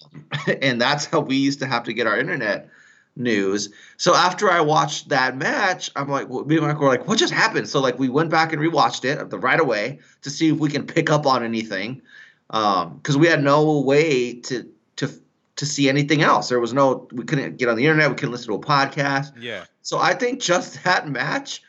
[0.62, 2.70] and that's how we used to have to get our internet
[3.16, 3.70] news.
[3.98, 7.20] So after I watched that match, I'm like, well, me and Michael were like, what
[7.20, 7.68] just happened?
[7.70, 10.70] So like we went back and rewatched it the right away to see if we
[10.70, 12.02] can pick up on anything,
[12.48, 15.08] because we had no way to to
[15.56, 16.50] to see anything else.
[16.50, 19.34] There was no, we couldn't get on the internet, we couldn't listen to a podcast.
[19.40, 19.66] yeah.
[19.82, 21.62] So I think just that match,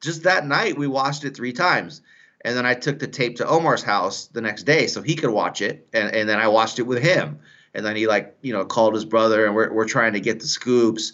[0.00, 2.02] just that night, we watched it three times.
[2.44, 5.30] And then I took the tape to Omar's house the next day so he could
[5.30, 5.86] watch it.
[5.92, 7.38] And, and then I watched it with him.
[7.72, 10.40] And then he like, you know, called his brother and we're, we're trying to get
[10.40, 11.12] the scoops.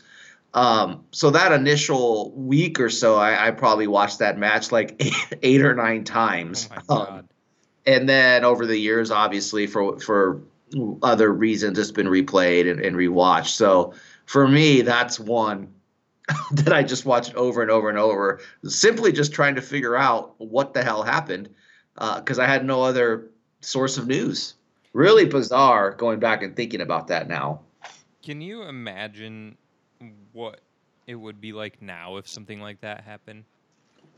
[0.55, 5.39] Um, so that initial week or so, I, I probably watched that match like eight,
[5.43, 6.69] eight or nine times.
[6.71, 7.29] my Um,
[7.87, 10.43] and then over the years, obviously for for
[11.03, 13.49] other reasons, it's been replayed and, and rewatched.
[13.49, 13.95] So
[14.27, 15.73] for me, that's one
[16.53, 20.35] that I just watched over and over and over, simply just trying to figure out
[20.39, 21.49] what the hell happened,
[21.95, 24.55] because I had no other source of news.
[24.93, 27.61] Really bizarre going back and thinking about that now.
[28.23, 29.57] Can you imagine
[30.33, 30.61] what
[31.07, 33.45] it would be like now if something like that happened?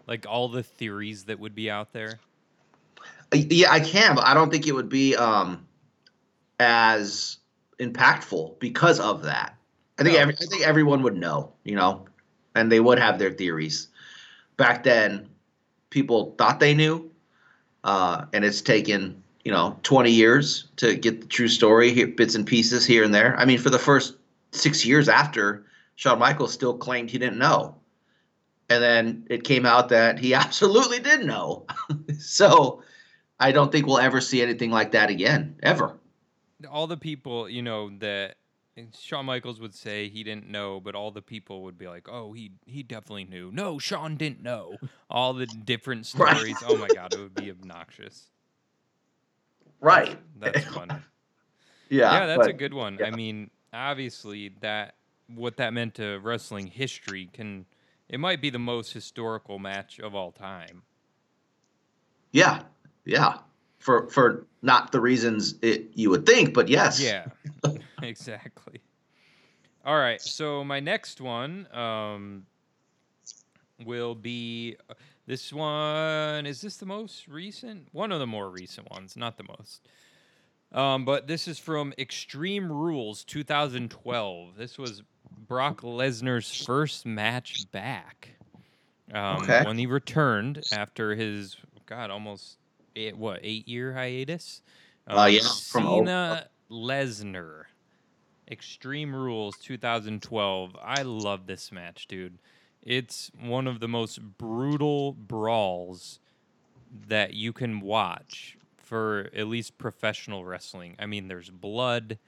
[0.06, 2.18] Like all the theories that would be out there.
[3.32, 5.66] Uh, Yeah, I can, but I don't think it would be um,
[6.60, 7.38] as
[7.80, 9.56] impactful because of that.
[9.98, 12.06] I think every, I think everyone would know, you know,
[12.54, 13.88] and they would have their theories.
[14.56, 15.28] Back then,
[15.88, 17.10] people thought they knew,
[17.82, 22.34] uh, and it's taken you know 20 years to get the true story, here, bits
[22.34, 23.36] and pieces here and there.
[23.38, 24.16] I mean, for the first
[24.52, 27.74] six years after, Shawn Michaels still claimed he didn't know,
[28.68, 31.66] and then it came out that he absolutely did know.
[32.18, 32.82] so.
[33.42, 35.98] I don't think we'll ever see anything like that again, ever.
[36.68, 38.36] All the people, you know, that
[38.98, 42.32] Shawn Michaels would say he didn't know, but all the people would be like, "Oh,
[42.32, 44.80] he he definitely knew." No, Shawn didn't know.
[45.08, 46.36] All the different Right.
[46.36, 46.62] stories.
[46.64, 48.30] Oh my god, it would be obnoxious.
[49.80, 50.18] Right.
[50.38, 50.94] That's funny.
[51.92, 52.12] Yeah.
[52.12, 52.98] yeah, that's a good one.
[53.00, 53.06] yeah.
[53.06, 54.94] I mean, obviously that
[55.26, 57.66] what that meant to wrestling history can
[58.08, 60.82] it might be the most historical match of all time.
[62.32, 62.62] Yeah.
[63.04, 63.38] Yeah.
[63.80, 67.00] For for not the reasons it you would think, but yes.
[67.00, 67.26] Yeah,
[68.02, 68.80] exactly.
[69.84, 72.44] All right, so my next one um,
[73.84, 74.94] will be uh,
[75.26, 76.44] this one.
[76.44, 77.88] Is this the most recent?
[77.92, 79.88] One of the more recent ones, not the most.
[80.72, 84.56] Um, but this is from Extreme Rules 2012.
[84.56, 85.02] This was
[85.48, 88.36] Brock Lesnar's first match back.
[89.12, 89.64] Um, Okay.
[89.64, 92.58] When he returned after his God almost
[92.96, 94.62] eight, what eight year hiatus.
[95.06, 97.64] Um, Uh, yeah, from o- Cena Lesnar.
[98.50, 100.76] Extreme Rules 2012.
[100.82, 102.38] I love this match, dude.
[102.82, 106.18] It's one of the most brutal brawls
[107.08, 110.96] that you can watch for at least professional wrestling.
[110.98, 112.18] I mean, there's blood,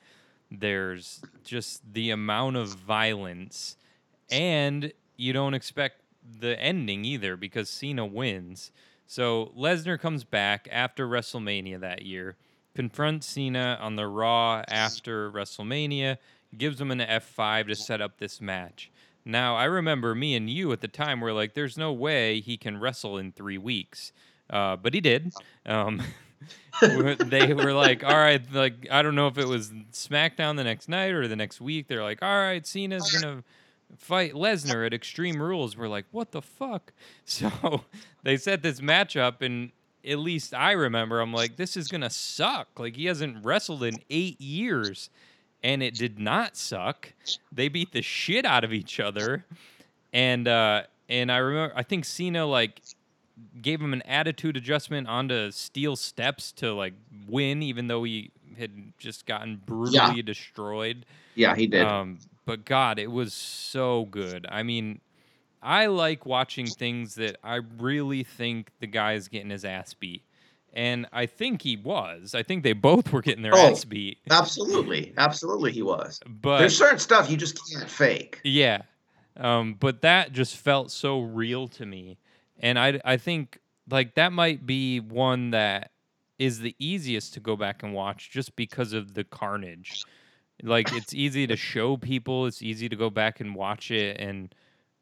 [0.51, 3.77] there's just the amount of violence,
[4.31, 6.03] and you don't expect
[6.41, 8.71] the ending either because Cena wins.
[9.13, 12.37] So Lesnar comes back after WrestleMania that year,
[12.75, 16.17] confronts Cena on the Raw after WrestleMania,
[16.57, 18.91] gives him an F5 to set up this match.
[19.23, 22.57] Now, I remember me and you at the time were like, there's no way he
[22.57, 24.13] can wrestle in three weeks.
[24.49, 25.31] Uh, but he did.
[25.67, 26.01] Um,
[26.81, 30.89] they were like, all right, like, I don't know if it was SmackDown the next
[30.89, 31.87] night or the next week.
[31.87, 33.45] They're like, all right, Cena's going to
[33.99, 35.77] fight Lesnar at Extreme Rules.
[35.77, 36.93] We're like, what the fuck?
[37.25, 37.85] So
[38.23, 39.73] they set this match up, and
[40.05, 42.69] at least I remember, I'm like, this is gonna suck.
[42.79, 45.11] Like he hasn't wrestled in eight years,
[45.63, 47.13] and it did not suck.
[47.53, 49.45] They beat the shit out of each other,
[50.13, 52.83] and uh, and I remember, I think Cena like
[53.61, 56.95] gave him an attitude adjustment onto steel steps to like
[57.29, 61.07] win, even though he had just gotten brutally destroyed.
[61.35, 61.87] Yeah, he did.
[61.87, 64.47] Um, but God, it was so good.
[64.51, 65.01] I mean,
[65.63, 70.23] I like watching things that I really think the guy is getting his ass beat.
[70.75, 72.35] And I think he was.
[72.35, 73.71] I think they both were getting their Oh.
[73.71, 74.19] ass beat.
[74.31, 76.19] absolutely, absolutely, he was.
[76.27, 78.41] But There's certain stuff you just can't fake.
[78.43, 78.83] yeah.
[79.37, 82.19] Um, but that just felt so real to me.
[82.61, 83.59] And I, I think
[83.91, 85.91] like that might be one that
[86.39, 90.05] is the easiest to go back and watch just because of the carnage.
[90.63, 94.55] Like it's easy to show people, it's easy to go back and watch it and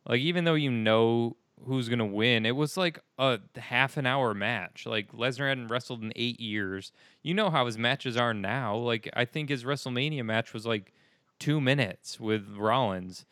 [0.08, 4.06] like even though you know who's going to win, it was like a half an
[4.06, 4.86] hour match.
[4.86, 6.90] Like Lesnar hadn't wrestled in 8 years.
[7.22, 8.76] You know how his matches are now.
[8.76, 10.94] Like I think his WrestleMania match was like
[11.40, 13.26] 2 minutes with Rollins.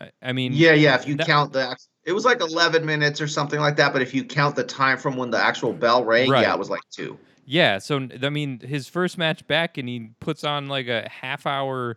[0.00, 0.94] I, I mean, Yeah, yeah.
[0.94, 3.92] If you that- count the, it was like 11 minutes or something like that.
[3.92, 6.42] But if you count the time from when the actual bell rang, Right.
[6.42, 7.18] yeah, it was like two.
[7.46, 11.46] Yeah, so I mean, his first match back, and he puts on like a half
[11.46, 11.96] hour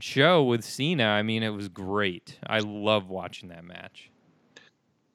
[0.00, 1.04] show with Cena.
[1.04, 2.38] I mean, it was great.
[2.46, 4.10] I love watching that match.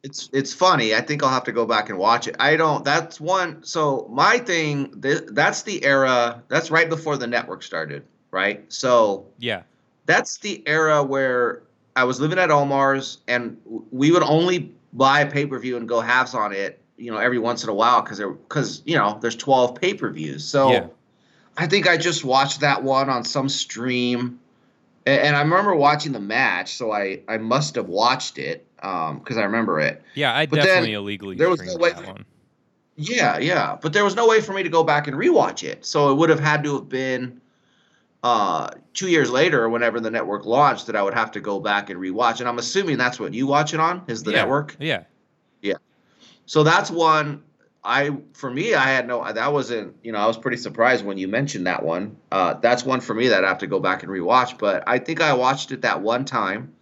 [0.02, 0.96] It's it's funny.
[0.96, 2.38] I think I'll have to go back and watch it.
[2.40, 2.86] I don't.
[2.86, 3.62] That's one.
[3.64, 5.02] So my thing.
[5.02, 6.42] Th- that's the era.
[6.48, 8.04] That's right before the network started.
[8.32, 8.64] Right.
[8.72, 9.64] So Yeah,
[10.06, 11.64] that's the era where
[11.98, 13.58] I was living at Omar's, and
[13.92, 16.82] we would only buy a pay per view and go halves on it.
[17.00, 20.10] You know, every once in a while because because you know there's 12 pay per
[20.12, 20.44] views.
[20.46, 20.88] So Yeah.
[21.58, 24.40] I think I just watched that one on some stream,
[25.06, 26.76] and, and I remember watching the match.
[26.76, 30.02] So I I must have watched it because I remember it.
[30.14, 30.36] yeah.
[30.36, 32.26] I But definitely illegally there was no way- that one.
[33.02, 35.86] Yeah, yeah, but there was no way for me to go back and rewatch it.
[35.86, 37.40] So it would have had to have been
[38.24, 41.62] uh, two years later, or whenever the network launched, that I would have to go
[41.62, 42.42] back and rewatch.
[42.42, 44.76] And I'm assuming that's what you watch it on is the Yeah, network.
[44.82, 45.04] Yeah.
[45.62, 45.76] Yeah,
[46.50, 47.44] So that's one.
[47.84, 49.32] I for me, I had no.
[49.32, 49.98] That wasn't.
[50.02, 52.18] You know, I was pretty surprised when you mentioned that one.
[52.32, 54.58] Uh, that's one for me that I have to go back and rewatch.
[54.58, 56.74] But I think I watched it that one time,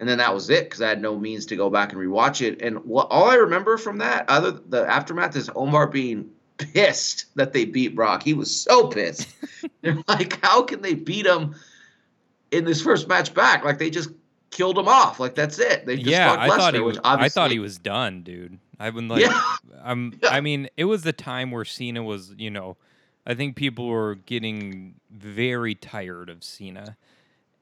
[0.00, 2.44] and then that was it because I had no means to go back and rewatch
[2.44, 2.62] it.
[2.62, 7.52] And what all I remember from that, other the aftermath, is Omar being pissed that
[7.52, 8.24] they beat Brock.
[8.24, 9.28] He was so pissed.
[9.82, 11.54] They're like, how can they beat him
[12.50, 13.64] in this first match back?
[13.64, 14.10] Like they just
[14.52, 15.18] killed him off.
[15.18, 15.84] Like that's it.
[15.86, 16.36] They just yeah.
[16.38, 17.00] I thought he which was.
[17.04, 18.58] I thought he was done, dude.
[18.78, 19.42] I've been like, Yeah.
[19.82, 20.14] I'm.
[20.22, 20.28] Yeah.
[20.30, 22.34] I mean, it was the time where Cena was.
[22.38, 22.76] You know,
[23.26, 26.96] I think people were getting very tired of Cena.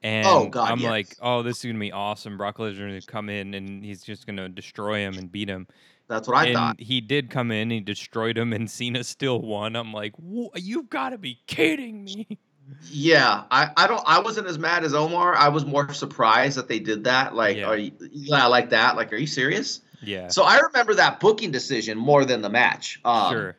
[0.03, 0.89] And Oh, God, I'm yes.
[0.89, 2.35] like, oh, this is gonna be awesome.
[2.37, 5.67] Brock Lesnar to come in and he's just gonna destroy him and beat him.
[6.07, 6.79] That's what I and thought.
[6.81, 9.75] he did come in, he destroyed him, and Cena still won.
[9.77, 10.13] I'm like,
[10.55, 12.37] you've got to be kidding me.
[12.89, 15.35] Yeah, I, I don't I wasn't as mad as Omar.
[15.35, 17.35] I was more surprised that they did that.
[17.35, 17.65] Like, Yeah.
[17.67, 18.95] are you, yeah, like that.
[18.95, 19.81] Like, are you serious?
[20.03, 22.99] Yeah, So I remember that booking decision more than the match.
[23.05, 23.55] Um, sure.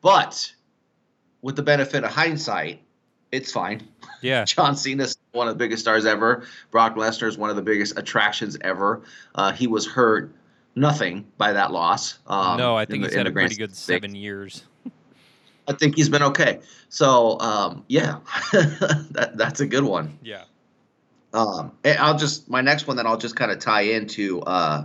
[0.00, 0.52] But
[1.42, 2.80] with the benefit of hindsight,
[3.30, 3.86] it's fine.
[4.22, 6.44] Yeah, John Cena's one of the biggest stars ever.
[6.70, 9.02] Brock Lesnar is one of the biggest attractions ever.
[9.34, 10.34] Uh, he was hurt
[10.74, 12.18] nothing by that loss.
[12.26, 13.78] Um, no, I think the- he's had a pretty good things.
[13.78, 14.64] seven years.
[15.68, 16.60] I think he's been okay.
[16.88, 18.18] So um, yeah,
[18.52, 20.18] that, that's a good one.
[20.22, 20.44] Yeah,
[21.32, 24.84] Um, I'll just my next one that I'll just kind of tie into uh,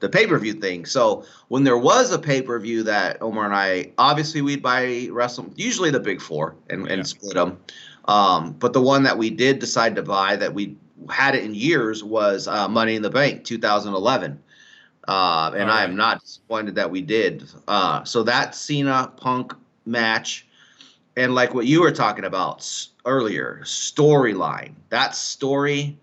[0.00, 0.86] the pay per view thing.
[0.86, 5.08] So when there was a pay per view that Omar and I obviously we'd buy
[5.10, 6.92] wrestle usually the big four and, Yeah.
[6.94, 7.58] and split them.
[8.06, 10.76] Um, but the one that we did decide to buy that we
[11.10, 14.40] had it in years was uh, Money in the Bank 2011.
[15.06, 17.48] Uh, and I am not disappointed that we did.
[17.66, 19.54] Uh, so that Cena Punk
[19.88, 20.46] match,
[21.16, 24.74] and like what you were talking about earlier, storyline.
[24.90, 25.96] That story,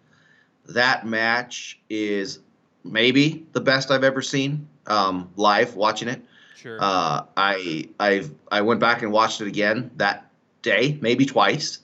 [0.68, 2.40] that match is
[2.84, 6.22] maybe the best I've ever seen um, live watching it.
[6.56, 6.78] Sure.
[6.82, 10.30] Uh, I I I went back and watched it again that
[10.62, 11.80] day, maybe twice.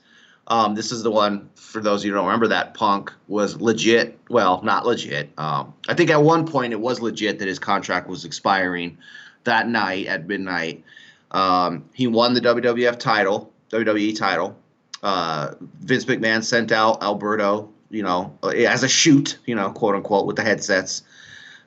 [0.47, 3.61] Um, this is the one for those of you who don't remember that Punk was
[3.61, 4.19] legit.
[4.29, 5.29] Well, not legit.
[5.37, 8.97] Um, I think at one point it was legit that his contract was expiring
[9.43, 10.83] that night at midnight.
[11.31, 14.57] Um, he won the WWF title, WWE title.
[15.01, 20.27] Uh, Vince McMahon sent out Alberto, you know, as a shoot, you know, quote unquote,
[20.27, 21.03] with the headsets.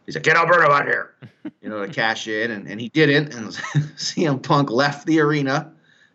[0.06, 1.14] He's like, get Alberto out here,
[1.62, 3.34] you know, to cash in, and, and he didn't.
[3.34, 3.48] And
[3.96, 5.72] CM Punk left the arena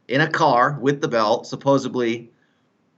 [0.08, 2.30] in a car with the belt, supposedly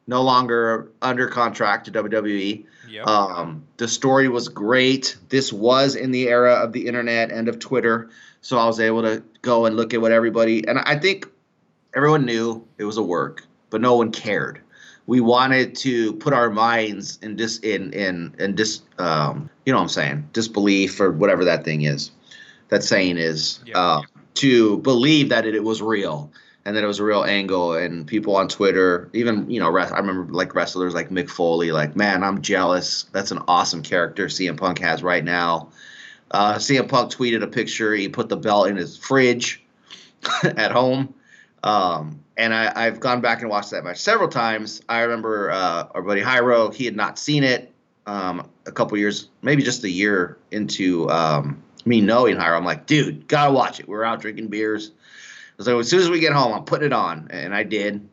[0.08, 2.66] no longer under contract to WWE.
[2.89, 3.08] Yep.
[3.08, 5.16] Um, the story was great.
[5.30, 8.10] This was in the era of the internet and of Twitter,
[8.42, 11.28] so I was able to go and look at what everybody and I think
[11.96, 14.62] everyone knew it was a work, but no one cared.
[15.08, 19.80] We wanted to put our minds in dis in in in dis um, you know
[19.80, 22.12] what I'm saying disbelief or whatever that thing is,
[22.70, 23.76] that saying is yep.
[23.76, 24.02] uh,
[24.36, 26.32] to believe that it, it was real
[26.66, 27.74] and that it was a real angle.
[27.74, 31.96] And people on Twitter, even you know, I remember like wrestlers like Mick Foley, like,
[31.96, 33.04] man, I'm jealous.
[33.12, 35.70] That's an awesome character CM Punk has right now.
[36.32, 37.93] Uh, CM Punk tweeted a picture.
[37.93, 39.63] He put the belt in his fridge
[40.43, 41.13] at home.
[41.63, 44.82] Um, and I, have gone back and watched that match several times.
[44.89, 47.71] I remember uh, our buddy Hyro, he had not seen it
[48.07, 52.57] um, a couple years, maybe just a year into um, me knowing Hyro.
[52.57, 53.88] I'm like, dude, gotta watch it.
[53.88, 54.91] We're out drinking beers
[55.63, 58.07] so as soon as we get home, I'm putting it on, and I did.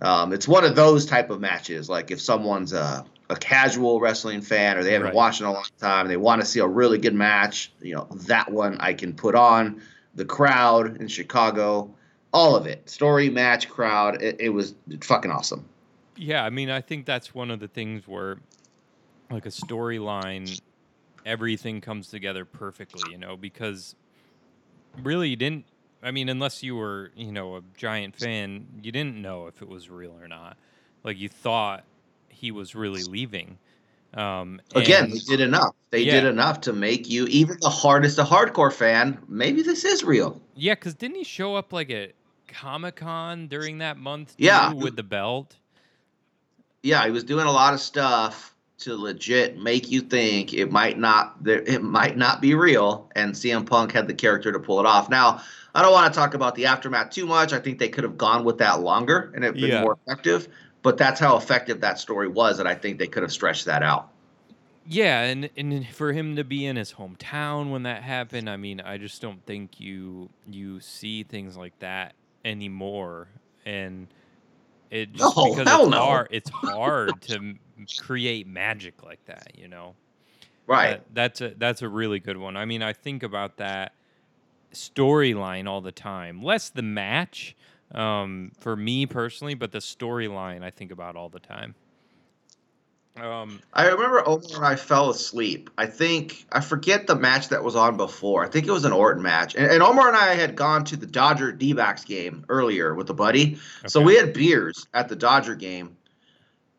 [0.00, 1.88] Um, it's one of those type of matches.
[1.88, 5.14] Like if someone's a, a casual wrestling fan or they haven't right.
[5.14, 7.72] watched in a long time, they want to see a really good match.
[7.80, 9.80] You know that one I can put on.
[10.16, 11.94] The crowd in Chicago,
[12.32, 14.20] all of it, story, match, crowd.
[14.20, 15.64] It, it was fucking awesome.
[16.16, 18.38] Yeah, I mean, I think that's one of the things where,
[19.30, 20.60] like a storyline,
[21.24, 23.12] everything comes together perfectly.
[23.12, 23.94] You know, because
[25.02, 25.64] really you didn't
[26.02, 29.68] I mean, unless you were, you know, a giant fan, you didn't know if it
[29.68, 30.56] was real or not.
[31.04, 31.84] Like you thought
[32.40, 33.58] he was really leaving.
[34.14, 35.74] Um, Again, they did enough.
[35.90, 36.20] They yeah.
[36.20, 40.40] did enough to make you, even the hardest, a hardcore fan, maybe this is real.
[40.54, 42.12] Yeah, because didn't he show up like at
[42.48, 44.34] Comic Con during that month?
[44.38, 45.54] yeah, with the belt.
[46.82, 50.98] Yeah, he was doing a lot of stuff to legit make you think it might
[50.98, 54.86] not it might not be real, and CM Punk had the character to pull it
[54.86, 55.10] off.
[55.10, 55.42] Now,
[55.74, 57.52] I don't want to talk about the aftermath too much.
[57.52, 59.82] I think they could have gone with that longer and it been yeah.
[59.82, 60.48] more effective.
[60.82, 63.82] But that's how effective that story was, and I think they could have stretched that
[63.82, 64.10] out.
[64.86, 68.80] Yeah, and and for him to be in his hometown when that happened, I mean,
[68.80, 72.14] I just don't think you you see things like that
[72.44, 73.28] anymore,
[73.66, 74.08] and
[74.90, 75.98] it just no, because it's no.
[75.98, 77.56] hard, it's hard to
[77.98, 79.94] create magic like that, you know.
[80.66, 80.90] Right.
[80.90, 82.56] That, that's a that's a really good one.
[82.56, 83.92] I mean, I think about that
[84.72, 86.42] storyline all the time.
[86.42, 87.54] Less the match
[87.94, 91.74] um, for me personally, but the storyline I think about all the time.
[93.16, 95.68] Um, I remember Omar and I fell asleep.
[95.76, 98.44] I think I forget the match that was on before.
[98.44, 100.96] I think it was an Orton match, and, and Omar and I had gone to
[100.96, 103.88] the Dodger D-backs game earlier with a buddy, okay.
[103.88, 105.96] so we had beers at the Dodger game.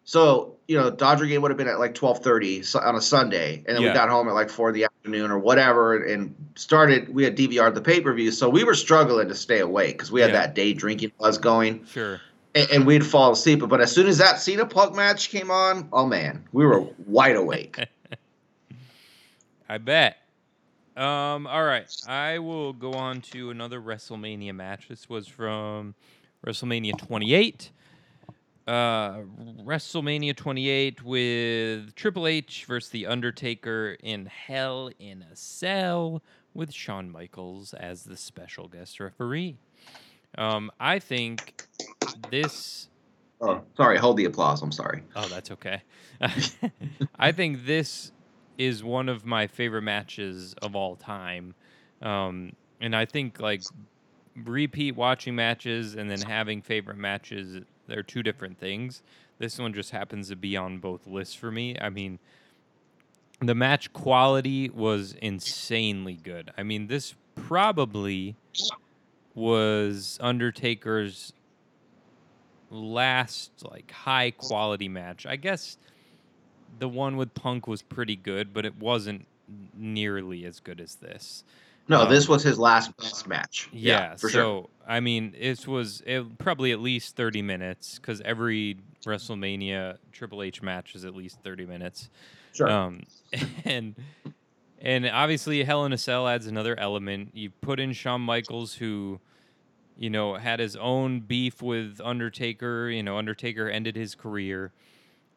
[0.04, 3.58] So you know, Dodger game would have been at like twelve thirty on a Sunday,
[3.68, 3.89] and then yeah.
[3.89, 7.14] we got home at like four in the afternoon or whatever, and started.
[7.14, 10.12] We had DVR the pay per view, so we were struggling to stay awake because
[10.12, 10.41] we had yeah.
[10.41, 11.86] that day drinking buzz going.
[11.86, 12.22] Sure.
[12.54, 15.88] And, and, we'd fall asleep, but as soon as that Cena Punk match came on,
[15.93, 17.78] oh man, we were wide awake.
[19.70, 20.18] I bet.
[20.97, 24.89] Um, all right, I will go on to another WrestleMania match.
[24.89, 25.95] This was from
[26.45, 27.72] WrestleMania 28
[28.72, 29.24] uh,
[29.65, 37.09] WrestleMania 28 with Triple H versus The Undertaker in Hell in a Cell with Shawn
[37.09, 39.57] Michaels as the special guest referee.
[40.38, 41.67] Um, I think
[42.30, 42.88] this.
[43.41, 43.97] Oh, sorry.
[43.97, 44.61] Hold the applause.
[44.61, 45.03] I'm sorry.
[45.17, 45.82] Oh, that's okay.
[47.19, 48.13] I think this
[48.57, 51.55] is one of my favorite matches of all time.
[52.01, 53.63] Um, and I think like
[54.45, 59.04] repeat watching matches and then having favorite matches they're two different things.
[59.38, 61.78] This one just happens to be on both lists for me.
[61.80, 62.20] I mean,
[63.42, 66.52] the match quality was insanely good.
[66.58, 68.36] I mean, this probably
[69.36, 71.34] was Undertaker's
[72.70, 75.26] last like high quality match.
[75.26, 75.78] I guess
[76.80, 79.28] the one with Punk was pretty good, but it wasn't
[79.76, 81.44] nearly as good as this.
[81.92, 83.68] No, Um, this was his last best match.
[83.74, 84.70] Yeah, for so sure.
[84.88, 90.62] I mean, it was it, probably at least thirty minutes because every WrestleMania Triple H
[90.62, 92.10] match is at least thirty minutes.
[92.54, 92.70] Sure.
[92.70, 93.02] Um,
[93.66, 93.96] and
[94.80, 97.32] and obviously Hell in a Cell adds another element.
[97.34, 99.20] You put in Shawn Michaels, who
[99.98, 102.89] you know had his own beef with Undertaker.
[102.89, 104.72] You know, Undertaker ended his career,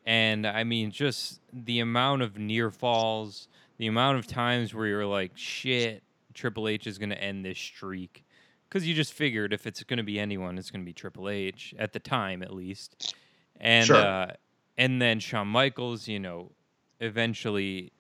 [0.07, 5.05] and I mean, just the amount of near falls, the amount of times where you're
[5.05, 8.25] like, shit, Triple H is going to end this streak.
[8.69, 11.29] Because you just figured if it's going to be anyone, it's going to be Triple
[11.29, 13.15] H at the time, at least.
[13.61, 13.97] And Sure.
[13.97, 14.33] uh,
[14.77, 16.51] and then Shawn Michaels, you know,
[17.01, 17.93] eventually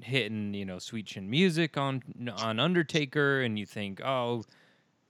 [0.00, 2.02] hitting you know sweet chin music on
[2.36, 4.44] on Undertaker, and you think, oh,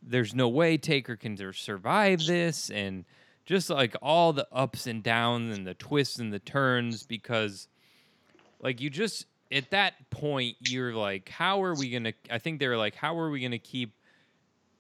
[0.02, 3.04] there's no way Taker can survive this, and
[3.46, 7.66] just like all the ups and downs and the twists and the turns, because
[8.60, 12.12] like you just at that point you're like, how are we gonna?
[12.30, 13.94] I think they're like, how are we gonna keep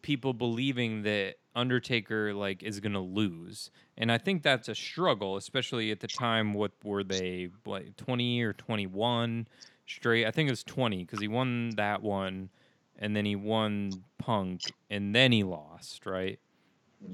[0.02, 5.90] people believing that Undertaker like is gonna lose, and I think that's a struggle, especially
[5.90, 6.54] at the time.
[6.54, 9.48] What were they like twenty or twenty one
[9.86, 10.26] straight?
[10.26, 12.50] I think it was twenty because he won that one,
[12.98, 16.38] and then he won Punk, and then he lost, right?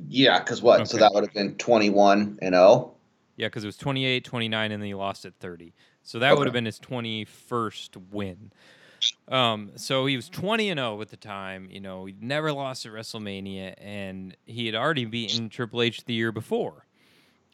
[0.09, 0.89] Yeah, because what?
[0.89, 2.59] So that would have been 21 and oh?
[2.59, 2.95] 0.
[3.37, 5.75] Yeah, because it was 28, 29, and then he lost at 30.
[6.05, 8.53] So that would have been his 21st win.
[9.29, 11.69] Um, so he was 20 and 0 at the time.
[11.71, 16.15] You know, he'd never lost at WrestleMania, and he had already beaten Triple H the
[16.15, 16.87] year before.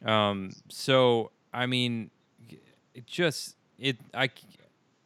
[0.05, 2.11] Um, so I mean,
[2.93, 4.29] it just it I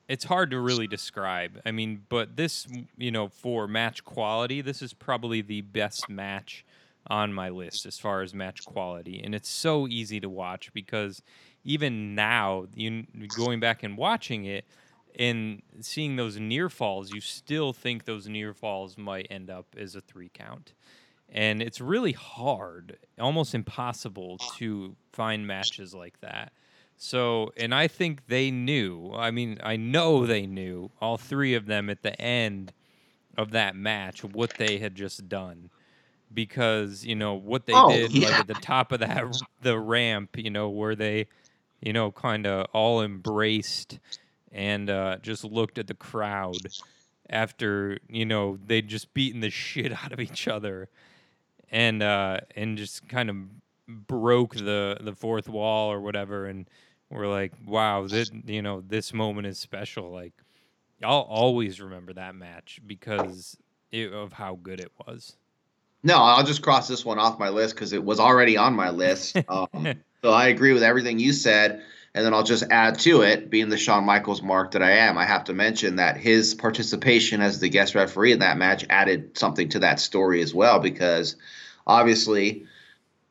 [0.07, 1.61] it's hard to really describe.
[1.65, 2.67] I mean, but this
[2.97, 6.65] you know for match quality, this is probably the best match
[7.07, 11.21] on my list as far as match quality, and it's so easy to watch because
[11.65, 14.65] even now, you going back and watching it
[15.19, 19.95] and seeing those near falls, you still think those near falls might end up as
[19.95, 20.73] a three count.
[21.29, 26.53] And it's really hard, almost impossible to find matches like that.
[26.97, 31.67] So, and I think they knew, I mean, I know they knew, all three of
[31.67, 32.73] them at the end
[33.37, 35.71] of that match, what they had just done.
[36.33, 39.25] Because, you know, what they Oh, did like at the top of that
[39.61, 41.27] the ramp, you know, where they,
[41.81, 43.99] you know, kind of all embraced
[44.51, 46.57] and uh, just looked at the crowd
[47.29, 50.89] after you know they'd just beaten the shit out of each other.
[51.71, 53.37] And uh and just kind of
[53.87, 56.67] broke the the fourth wall or whatever and
[57.09, 60.11] we're like wow this you know this moment is special.
[60.11, 60.33] Like
[61.03, 63.57] i'll always remember that match because
[63.91, 65.35] it, of how good it was.
[66.03, 68.91] No, I'll just cross this one off my list because it was already on my
[68.91, 69.37] list.
[69.49, 69.95] Um,
[70.25, 71.83] so I agree with everything you said.
[72.15, 75.19] And then I'll just add to it, being the Shawn Michaels mark that I am,
[75.19, 79.37] I have to mention that his participation as the guest referee in that match added
[79.37, 81.35] something to that story as well, because
[81.85, 82.65] obviously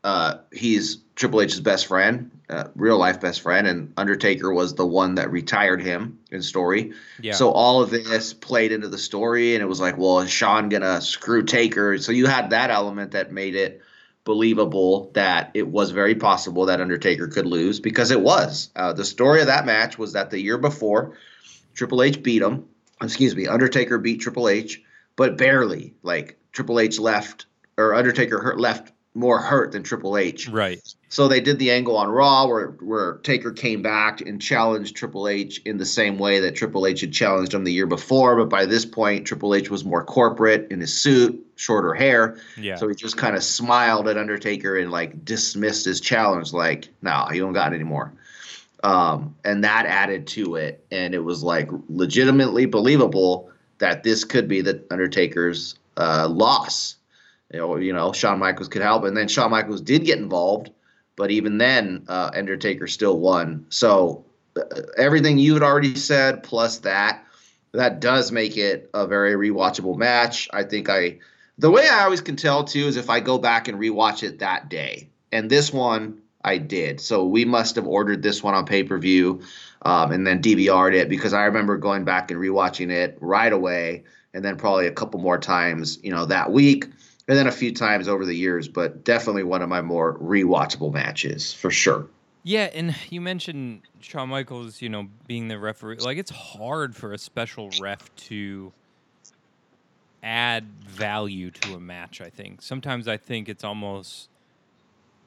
[0.05, 4.87] uh, he's Triple H's best friend, uh, real life best friend, and Undertaker was the
[4.87, 6.93] one that retired him in story.
[7.21, 10.31] yeah So all of this played into the story, and it was like, well, is
[10.31, 11.99] Shawn gonna screw Taker?
[11.99, 13.83] So you had that element that made it
[14.25, 18.71] believable that it was very possible that Undertaker could lose because it was.
[18.75, 21.17] Uh, the story of that match was that the year before,
[21.75, 22.67] Triple H beat him.
[23.03, 24.83] Excuse me, Undertaker beat Triple H,
[25.17, 25.95] but barely.
[26.03, 27.47] Like Triple H left,
[27.77, 30.49] or Undertaker hurt, left more hurt than Triple H.
[30.49, 34.97] right So they did the angle on Raw where where Taker came back and challenged
[34.97, 38.37] Triple H in the same way that Triple H had challenged him the year before,
[38.37, 42.39] but by this point Triple H was more corporate in his suit, shorter hair.
[42.57, 46.89] yeah So he just kind of smiled at Undertaker and like dismissed his challenge like,
[47.03, 48.13] "No, you don't got it anymore."
[48.83, 54.47] Um, and that added to it and it was like legitimately believable that this could
[54.47, 56.97] be the Undertaker's uh, loss.
[57.55, 60.71] You know, you know, Shawn Michaels could help, and then Shawn Michaels did get involved,
[61.15, 63.67] but even then, uh, Undertaker still won.
[63.69, 64.25] So
[64.57, 64.63] uh,
[64.99, 67.25] everything you had already said, plus that,
[67.71, 70.49] that does make it a very rewatchable match.
[70.53, 71.19] I think I,
[71.57, 74.41] the way I always can tell too is if I go back and rewatch it
[74.41, 77.01] that day, and this one I did.
[77.01, 79.43] So we must have ordered this one on pay per view,
[79.83, 84.03] um, and then DVR'd it because I remember going back and rewatching it right away,
[84.33, 86.89] and then probably a couple more times, you know, that week
[87.29, 90.93] and then a few times over the years, but definitely one of my more rewatchable
[90.93, 92.07] matches for sure.
[92.43, 95.97] Yeah, and you mentioned Shawn Michaels, you know, being the referee.
[95.97, 98.73] Like, it's hard for a special ref to
[100.23, 102.61] add value to a match, I think.
[102.61, 104.29] Sometimes I think it's almost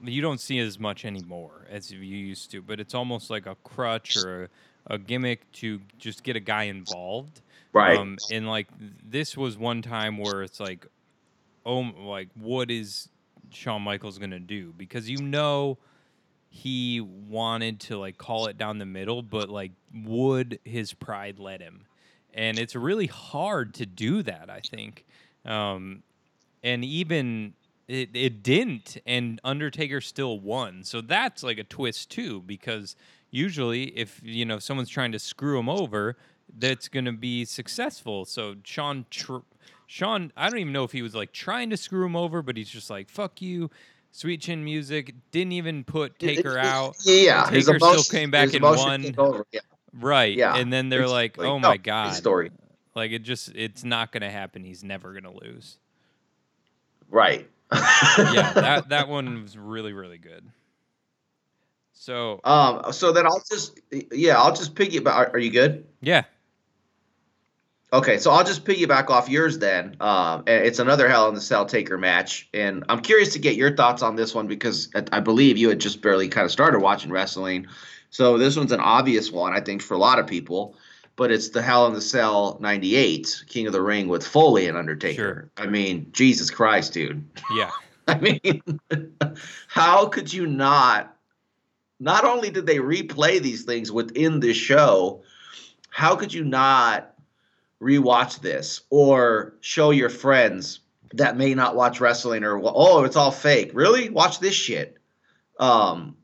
[0.04, 3.56] you don't see as much anymore as you used to, but it's almost like a
[3.64, 4.50] crutch or
[4.88, 7.42] a, a gimmick to just get a guy involved.
[7.74, 7.98] Right.
[7.98, 8.68] Um, and like
[9.10, 10.88] this was one time where it's like,
[11.68, 13.10] oh, like what is
[13.52, 14.74] Shawn Michaels gonna do?
[14.76, 15.78] Because you know
[16.50, 21.62] he wanted to like call it down the middle, but like would his pride let
[21.62, 21.86] him?
[22.34, 25.06] And it's really hard to do that, I think.
[25.46, 26.04] Um,
[26.64, 27.54] and even
[27.88, 30.84] it, it didn't, and Undertaker still won.
[30.84, 32.96] So that's like a twist too, because
[33.30, 36.18] usually if you know someone's trying to screw him over,
[36.58, 38.26] that's gonna be successful.
[38.26, 39.38] So Shawn, tr-
[39.88, 42.58] Shawn, I don't even know if he was like trying to screw him over, but
[42.58, 43.72] he's just like fuck you.
[44.12, 46.96] Sweet Chin Music didn't even put Taker out.
[47.04, 49.44] Yeah, his Taker still came back and emotion won.
[49.52, 49.60] Yeah.
[49.94, 50.36] Right.
[50.36, 52.14] Yeah, And then they're It's like, like, oh no, my God.
[52.14, 52.52] story.
[52.96, 54.64] Like it just, it's not going to happen.
[54.64, 55.78] He's never going to lose.
[57.10, 57.48] Right.
[57.72, 58.54] Yeah.
[58.54, 60.44] That, that one was really, really good.
[61.94, 62.92] So, Um.
[62.94, 63.80] So then I'll just
[64.12, 65.14] yeah I'll just piggyback.
[65.14, 65.86] Are, are you good?
[66.00, 66.24] yeah.
[67.94, 69.96] Okay, so I'll just piggyback off yours then.
[70.02, 73.56] Um, and it's another Hell in the Cell Taker match, and I'm curious to get
[73.56, 76.52] your thoughts on this one because I- I believe you had just barely kind of
[76.52, 77.68] started watching wrestling.
[78.10, 80.76] So this one's an obvious one, I think, for a lot of people.
[81.16, 84.78] But it's the Hell in the Cell '98 King of the Ring with Foley and
[84.78, 85.16] Undertaker.
[85.16, 85.66] Sure.
[85.66, 87.26] I mean, Jesus Christ, dude.
[87.56, 87.72] Yeah.
[88.08, 88.62] I mean,
[89.68, 91.16] how could you not?
[92.00, 95.24] Not only did they replay these things within this show,
[95.90, 97.14] how could you not
[97.82, 100.80] rewatch this or show your friends
[101.14, 103.72] that may not watch wrestling or oh, it's all fake?
[103.74, 104.10] Really?
[104.10, 104.98] Watch this shit.
[105.60, 106.18] Um,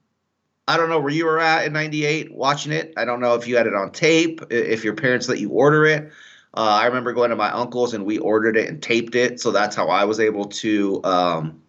[0.67, 2.93] I don't know where you were at in '98 watching it.
[2.95, 5.85] I don't know if you had it on tape, if your parents let you order
[5.85, 6.11] it.
[6.55, 9.51] Uh, I remember going to my uncle's and we ordered it and taped it, so
[9.51, 11.61] that's how I was able to um,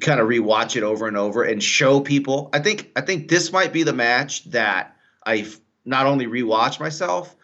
[0.00, 2.50] kind of rewatch it over and over and show people.
[2.52, 7.35] I think I think this might be the match that I've not only rewatched myself,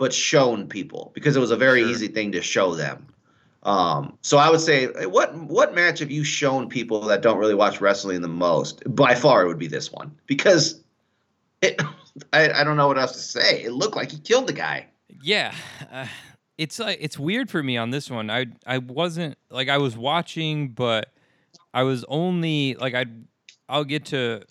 [0.00, 1.90] but shown people because it was a very Sure.
[1.90, 3.06] easy thing to show them.
[3.64, 7.54] Um, so I would say, what what match have you shown people that don't really
[7.54, 8.82] watch wrestling the most?
[8.86, 10.80] By far, it would be this one because
[11.60, 11.80] it.
[12.32, 13.62] I, I don't know what else to say.
[13.62, 14.86] It looked like he killed the guy.
[15.22, 15.54] Yeah.
[15.92, 16.06] Uh,
[16.58, 18.30] it's like, it's weird for me on this one.
[18.30, 21.12] I, I wasn't like, I was watching, but
[21.72, 23.06] I was only like, I,
[23.68, 24.42] I'll get to,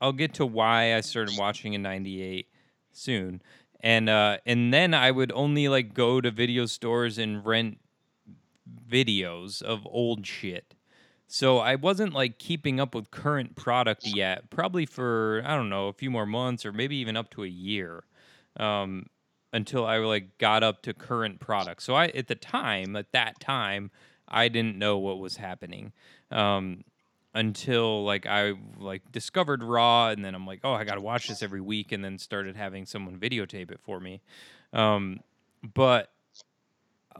[0.00, 2.48] I'll get to why I started watching in 98
[2.92, 3.40] soon.
[3.86, 7.78] And uh and then I would only like go to video stores and rent
[8.90, 10.74] videos of old shit.
[11.28, 15.86] So I wasn't like keeping up with current product yet, probably for I don't know,
[15.86, 18.02] a few more months or maybe even up to a year.
[18.56, 19.06] Um
[19.52, 21.80] until I like got up to current product.
[21.80, 23.92] So I at the time, at that time,
[24.26, 25.92] I didn't know what was happening.
[26.32, 26.82] Um
[27.36, 31.28] until like I like discovered Raw, and then I'm like, oh, I got to watch
[31.28, 34.22] this every week, and then started having someone videotape it for me.
[34.72, 35.20] Um,
[35.74, 36.10] but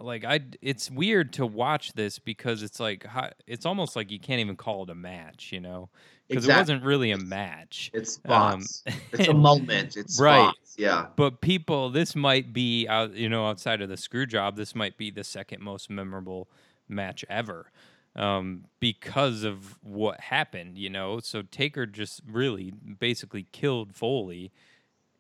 [0.01, 3.07] like I, it's weird to watch this because it's like
[3.47, 5.91] it's almost like you can't even call it a match, you know,
[6.29, 7.91] because it wasn't really a match.
[7.95, 8.65] It's Um,
[9.13, 9.97] it's a moment.
[9.97, 10.43] It's Right.
[10.43, 10.75] spots.
[10.79, 11.07] Yeah.
[11.17, 14.97] But people, this might be out, you know, outside of the screw job, this might
[14.97, 16.49] be the second most memorable
[16.89, 17.71] match ever.
[18.17, 21.21] Um, because of what happened, you know.
[21.21, 24.53] So Taker just really basically killed Foley,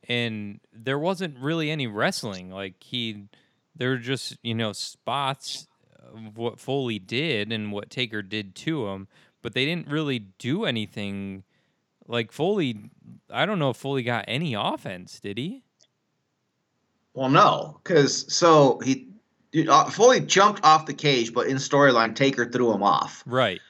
[0.08, 2.50] and there wasn't really any wrestling.
[2.50, 3.24] Like he,
[3.74, 5.66] there were just you know spots
[6.14, 9.08] of what Foley did and what Taker did to him,
[9.42, 11.44] but they didn't really do anything.
[12.08, 12.90] Like Foley,
[13.30, 15.20] I don't know if Foley got any offense.
[15.20, 15.64] Did he?
[17.16, 19.08] Well, no, because so he
[19.68, 23.60] uh, Foley jumped off the cage, but in storyline, Taker threw him off Right.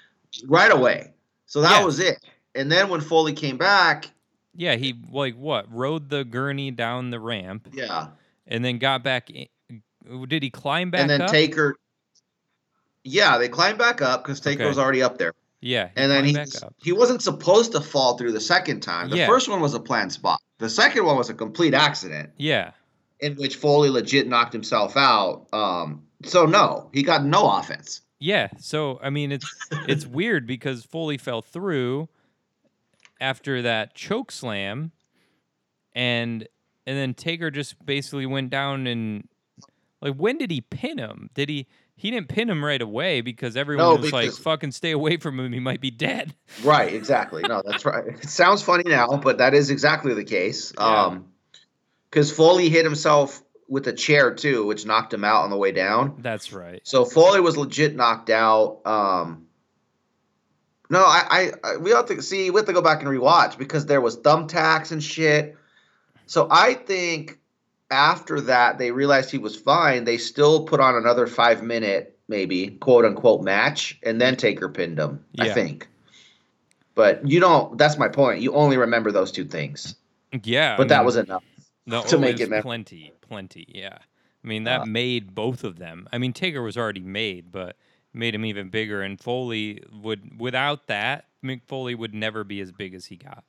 [0.46, 1.12] right away.
[1.46, 1.84] So that Yeah.
[1.84, 2.18] was it.
[2.54, 4.10] And then when Foley came back,
[4.54, 8.08] Yeah, he like what rode the gurney down the ramp yeah,
[8.46, 9.28] and then got back.
[9.30, 9.46] In,
[10.28, 11.30] did he climb back and then up?
[11.30, 11.76] Taker,
[13.04, 14.68] yeah, they climbed back up because Taker Okay.
[14.68, 15.32] was already up there.
[15.60, 16.74] yeah, And then he climbed back up.
[16.82, 19.10] he wasn't supposed to fall through the second time.
[19.10, 19.26] The Yeah.
[19.26, 20.40] first one was a planned spot.
[20.58, 22.70] The second one was a complete accident Yeah,
[23.20, 25.46] in which Foley legit knocked himself out.
[25.52, 28.00] Um, so no, he got no offense.
[28.18, 28.48] yeah.
[28.58, 29.52] So I mean, it's
[29.88, 32.08] it's weird because Foley fell through
[33.20, 34.92] after that choke slam,
[35.94, 36.46] and
[36.86, 39.28] and then Taker just basically went down and
[40.00, 41.30] like when did he pin him?
[41.34, 41.66] Did he?
[41.98, 45.40] He didn't pin him right away because everyone No, was like, "Fucking stay away from
[45.40, 45.50] him.
[45.54, 47.40] He might be dead." Right, exactly.
[47.40, 48.06] No, that's right.
[48.06, 50.74] It sounds funny now, but that is exactly the case.
[50.78, 51.04] Yeah.
[51.04, 51.32] Um,
[52.16, 55.70] because Foley hit himself with a chair too, which knocked him out on the way
[55.70, 56.16] down.
[56.20, 56.80] That's right.
[56.82, 58.80] So Foley was legit knocked out.
[58.86, 59.48] Um,
[60.88, 62.50] No, I, I, I we have to see.
[62.50, 65.58] We have to go back and rewatch because there was thumbtacks and shit.
[66.24, 67.38] So I think
[67.90, 70.04] after that they realized he was fine.
[70.04, 74.98] They still put on another five minute, maybe quote unquote match, and then Taker pinned
[74.98, 75.22] him.
[75.38, 75.86] I think.
[76.94, 77.76] But you don't.
[77.76, 78.40] That's my point.
[78.40, 79.96] You only remember those two things.
[80.44, 81.44] Yeah, I But that mean, was enough.
[81.86, 83.66] No, to make it plenty, plenty.
[83.68, 83.98] Yeah,
[84.44, 84.86] I mean that Uh.
[84.86, 86.08] made both of them.
[86.12, 87.76] I mean Taker was already made, but
[88.12, 89.02] made him even bigger.
[89.02, 93.44] And Foley would, without that, Mick Foley would never be as big as he got.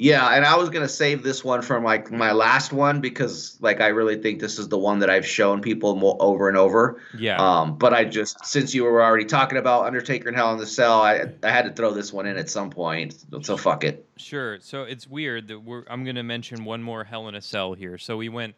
[0.00, 3.80] Yeah, and I was gonna save this one from like my last one because like
[3.80, 7.00] I really think this is the one that I've shown people mo over and over.
[7.16, 10.58] Yeah, Um, but I just since you were already talking about Undertaker and Hell in
[10.58, 13.14] the Cell, I I had to throw this one in at some point.
[13.42, 14.08] So fuck it.
[14.16, 14.58] Sure.
[14.60, 15.84] So it's weird that we're.
[15.88, 17.98] I'm going to mention one more Hell in a Cell here.
[17.98, 18.54] So we went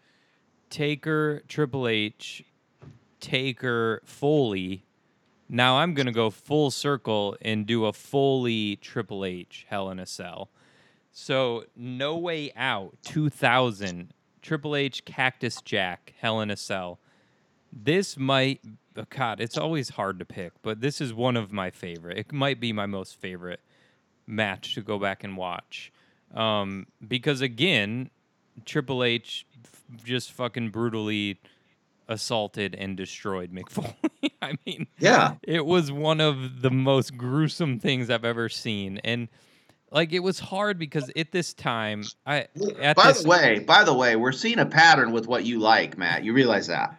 [0.70, 2.44] Taker, Triple H,
[3.20, 4.84] Taker, Foley.
[5.48, 9.98] Now I'm going to go full circle and do a Foley Triple H Hell in
[9.98, 10.48] a Cell.
[11.12, 16.98] So No Way Out 2000 Triple H Cactus Jack Hell in a Cell.
[17.72, 18.60] This might
[18.96, 22.18] oh God, it's always hard to pick, but this is one of my favorite.
[22.18, 23.60] It might be my most favorite
[24.26, 25.92] match to go back and watch.
[26.34, 28.10] Um, because again,
[28.64, 31.40] Triple H f- just fucking brutally
[32.08, 33.94] assaulted and destroyed Mick Foley.
[34.42, 35.34] I mean, Yeah.
[35.42, 39.28] it was one of the most gruesome things I've ever seen, and
[39.92, 42.46] like it was hard because at this time, I
[42.94, 46.24] By the way, by the way, we're seeing a pattern with what you like, Matt.
[46.24, 46.98] You realize that?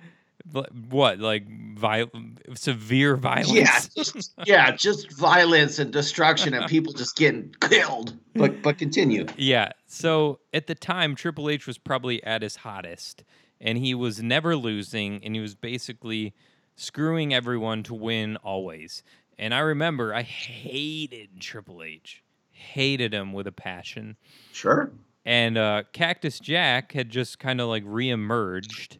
[0.89, 2.05] what like vi-
[2.53, 3.51] severe violence.
[3.51, 8.13] Yeah, just, yeah, just violence and destruction and people just getting killed.
[8.35, 9.25] But but continue.
[9.37, 9.71] Yeah.
[9.87, 13.23] So at the time, Triple H was probably at his hottest,
[13.61, 16.33] and he was never losing, and he was basically
[16.75, 19.03] screwing everyone to win always.
[19.37, 22.22] And I remember I hated Triple H,
[22.53, 24.15] hated him with a passion.
[24.53, 24.91] Sure.
[25.25, 28.97] And uh, Cactus Jack had just kind of like reemerged,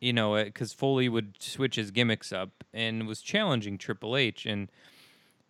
[0.00, 4.46] you know, because Foley would switch his gimmicks up and was challenging Triple H.
[4.46, 4.70] And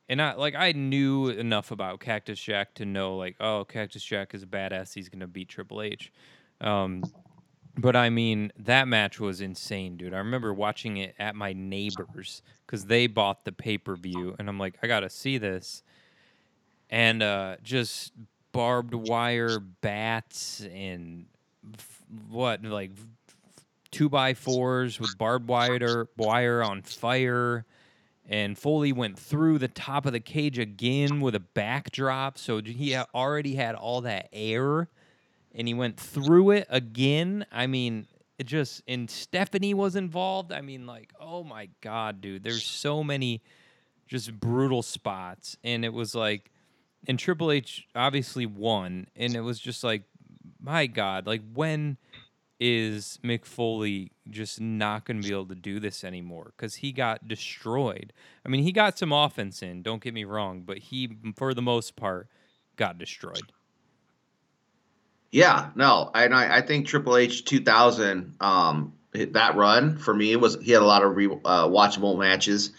[0.08, 4.34] and I like I knew enough about Cactus Jack to know like, oh, Cactus Jack
[4.34, 4.94] is a badass.
[4.94, 6.12] He's gonna beat Triple H.
[6.60, 7.04] Um,
[7.76, 10.12] but I mean, that match was insane, dude.
[10.14, 14.48] I remember watching it at my neighbors because they bought the pay per view, and
[14.48, 15.82] I'm like, I gotta see this.
[16.90, 18.12] And uh, just
[18.52, 21.26] barbed wire bats and
[21.74, 22.90] f- what, like
[23.90, 27.64] two by fours with barbed wire wire on fire.
[28.28, 32.96] And Foley went through the top of the cage again with a backdrop, so he
[33.14, 34.88] already had all that air
[35.54, 37.44] and he went through it again.
[37.50, 38.06] I mean,
[38.38, 40.52] it just and Stephanie was involved.
[40.52, 43.42] I mean, like, oh my god, dude, there's so many
[44.06, 46.50] just brutal spots, and it was like,
[47.06, 50.02] and Triple H obviously won, and it was just like,
[50.60, 51.96] my god, like when
[52.60, 56.92] is Mick Foley just not going to be able to do this anymore because he
[56.92, 58.12] got destroyed.
[58.44, 61.62] I mean, he got some offense in, don't get me wrong, but he, for the
[61.62, 62.28] most part,
[62.76, 63.52] got destroyed.
[65.32, 70.56] Yeah, no, and I, I think Triple H 2000, um, that run for me was
[70.60, 72.72] he had a lot of re, uh, watchable matches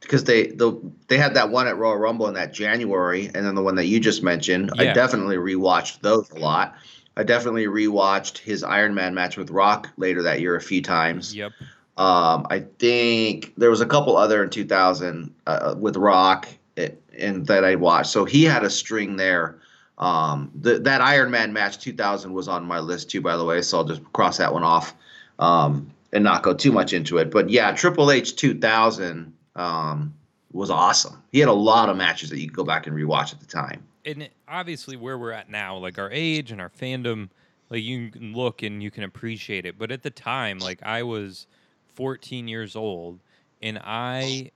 [0.00, 0.78] because they the
[1.08, 3.86] they had that one at Royal Rumble in that January, and then the one that
[3.86, 4.70] you just mentioned.
[4.78, 4.94] I Yeah.
[4.94, 6.74] definitely rewatched those a lot.
[7.16, 11.34] I definitely rewatched his Iron Man match with Rock later that year a few times.
[11.34, 11.52] Yep.
[11.98, 17.46] Um, I think there was a couple other in 2000 uh, with Rock it, and
[17.46, 18.10] that I watched.
[18.10, 19.58] So he had a string there.
[19.98, 23.60] Um, the, that Iron Man match 2000 was on my list too, by the way.
[23.60, 24.94] So I'll just cross that one off
[25.38, 27.30] um, and not go too much into it.
[27.30, 30.14] But yeah, Triple H 2000 um,
[30.52, 31.22] was awesome.
[31.30, 33.46] He had a lot of matches that you could go back and rewatch at the
[33.46, 33.82] time.
[34.04, 37.28] and obviously where we're at now, like our age and our fandom,
[37.68, 39.78] like you can look and you can appreciate it.
[39.78, 41.46] But at the time, like I was
[41.94, 43.20] 14 years old,
[43.62, 44.50] and I,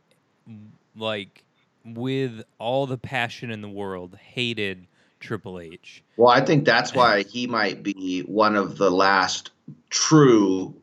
[0.96, 1.44] like,
[1.84, 4.86] with all the passion in the world, hated
[5.20, 6.02] Triple H.
[6.16, 9.50] Well, I think that's why he might be one of the last
[9.90, 10.74] true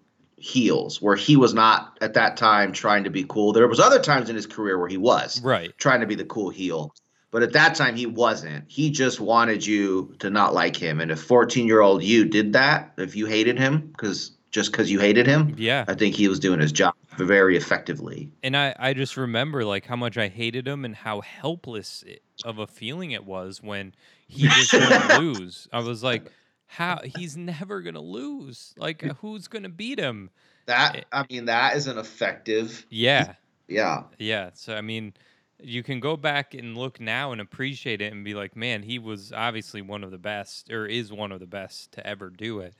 [0.41, 3.53] heels where he was not at that time trying to be cool.
[3.53, 5.71] There was other times in his career where he was Right.
[5.77, 6.93] trying to be the cool heel.
[7.29, 8.65] But at that time he wasn't.
[8.67, 10.99] He just wanted you to not like him.
[10.99, 15.27] And if 14-year-old you did that, if you hated him cuz just cuz you hated
[15.27, 15.85] him, Yeah.
[15.87, 18.29] I think he was doing his job very effectively.
[18.43, 22.21] And I, I just remember like how much I hated him and how helpless it,
[22.43, 23.93] of a feeling it was when
[24.27, 25.67] he just wouldn't lose.
[25.71, 26.29] I was like,
[26.71, 28.73] how he's never gonna lose.
[28.77, 30.31] Like who's gonna beat him?
[30.65, 33.35] That eh, I mean that is an effective Yeah,
[33.67, 34.07] yeah.
[34.19, 34.51] yeah.
[34.53, 35.13] So I mean,
[35.59, 38.99] you can go back and look now and appreciate it and be like, man, he
[38.99, 42.59] was obviously one of the best or is one of the best to ever do
[42.61, 42.75] it.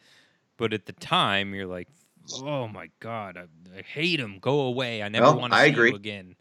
[0.58, 1.90] But at the time, you're like,
[2.32, 4.40] oh my god, I, I hate him.
[4.40, 5.04] Go away.
[5.04, 5.94] I never Well, want to see agree.
[5.94, 6.36] you again.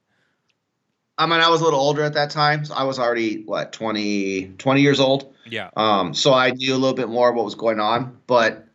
[1.20, 2.64] I mean, I was a little older at that time.
[2.64, 5.34] So I was already what 20, 20 years old.
[5.44, 8.66] Yeah, Um, so I knew a little bit more of what was going on, but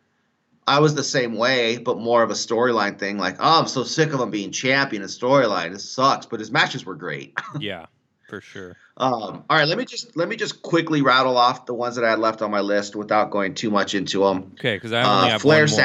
[0.68, 3.18] I was the same way, but more of a storyline thing.
[3.18, 5.02] Like, oh, I'm so sick of him being champion.
[5.02, 5.72] A storyline.
[5.72, 6.26] This sucks.
[6.26, 7.36] But his matches were great.
[7.60, 7.86] yeah,
[8.28, 8.76] for sure.
[8.96, 12.04] Um, all right, let me just let me just quickly rattle off the ones that
[12.04, 14.52] I had left on my list without going too much into them.
[14.54, 15.80] Okay, because I only Uh, have Flair one more.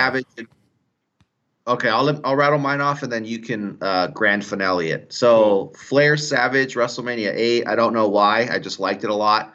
[1.68, 5.14] Okay, I'll I'll rattle mine off and then you can uh, grand finale it.
[5.14, 7.68] So Flair Savage WrestleMania eight.
[7.68, 8.48] I don't know why.
[8.52, 9.54] I just liked it a lot.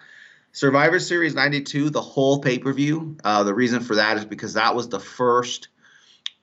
[0.52, 1.90] Survivor Series ninety two.
[1.90, 3.16] The whole pay per view.
[3.24, 5.68] Uh, the reason for that is because that was the first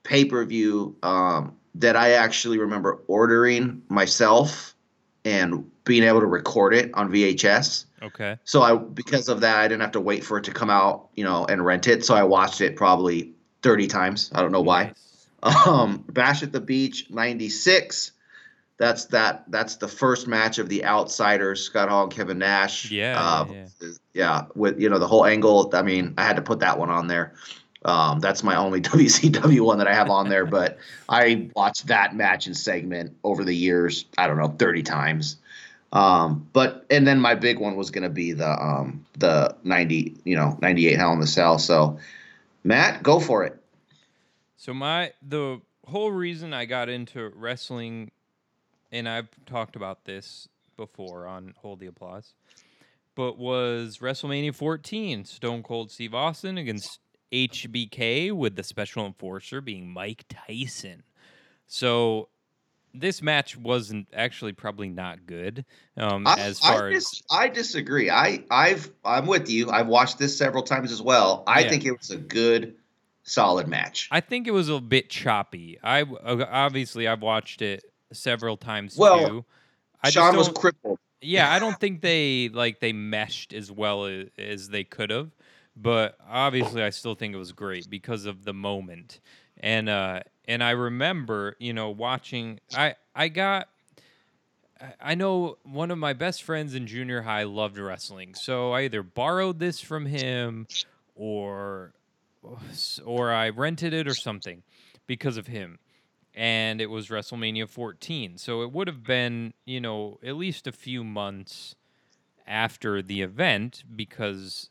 [0.04, 4.76] pay per view um, that I actually remember ordering myself
[5.26, 7.86] and being able to record it on VHS.
[8.02, 10.70] Okay, So I because of that I didn't have to wait for it to come
[10.70, 12.04] out, you know, and rent it.
[12.04, 14.30] So I watched it probably 30 times.
[14.36, 14.94] I don't know why.
[15.44, 18.12] Um Bash at the Beach 96.
[18.78, 22.90] That's that that's the first match of the outsiders, Scott Hall and Kevin Nash.
[22.90, 25.70] Yeah, Uh, yeah, yeah, with you know the whole angle.
[25.74, 27.34] I mean, I had to put that one on there.
[27.86, 32.16] Um, that's my only WCW one that I have on there, but I watched that
[32.16, 34.06] match and segment over the years.
[34.18, 35.38] I don't know, thirty times.
[35.92, 40.16] Um, but and then my big one was going to be the um, the ninety,
[40.24, 41.60] you know, ninety eight Hell in the Cell.
[41.60, 42.00] So,
[42.64, 43.63] Matt, go for it.
[44.64, 48.12] So my the whole reason I got into wrestling,
[48.94, 50.48] and I've talked about this
[50.78, 52.34] before on Hold the Applause,
[53.14, 57.00] but was WrestleMania 14, Stone Cold Steve Austin against
[57.34, 61.04] HBK with the special enforcer being Mike Tyson.
[61.68, 62.30] So
[62.94, 65.66] this match wasn't actually probably not good.
[65.98, 68.10] Um, I, as far I, as I disagree.
[68.10, 69.72] I I've I'm with you.
[69.72, 71.44] I've watched this several times as well.
[71.48, 71.70] I Yeah.
[71.70, 72.78] think it was a good,
[73.24, 74.08] solid match.
[74.12, 75.80] I think it was a bit choppy.
[75.84, 79.46] I uh, obviously I've watched it several times Well, too.
[80.02, 81.00] I just Shawn was crippled.
[81.22, 85.32] yeah, I don't think they like they meshed as well as, as they could have,
[85.76, 89.20] but obviously I still think it was great because of the moment.
[89.60, 93.70] And uh and I remember, you know, watching I I got
[95.00, 98.36] I know one of my best friends in junior high loved wrestling.
[98.36, 100.68] So I either borrowed this from him
[101.16, 101.94] or
[103.06, 104.64] or I rented it or something
[105.08, 105.80] because of him
[106.36, 108.38] and it was WrestleMania 14.
[108.38, 111.76] So it would have been, you know, at least a few months
[112.48, 114.70] after the event because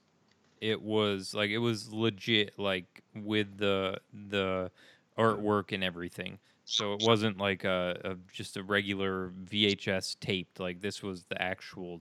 [0.60, 4.70] it was like it was legit like with the the
[5.18, 6.38] artwork and everything.
[6.64, 11.40] So it wasn't like a, a just a regular VHS taped like this was the
[11.40, 12.00] actual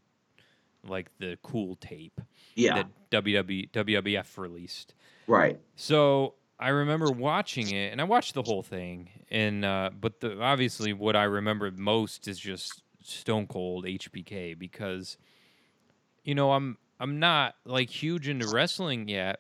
[0.88, 2.19] like the cool tape
[2.55, 4.93] Yeah, that WW, WWF released.
[5.27, 5.59] right.
[5.75, 10.39] So I remember watching it, and I watched the whole thing, and uh, but the,
[10.41, 15.17] obviously what I remember most is just Stone Cold HBK because,
[16.23, 19.39] you know, I'm I'm not like huge into wrestling yet,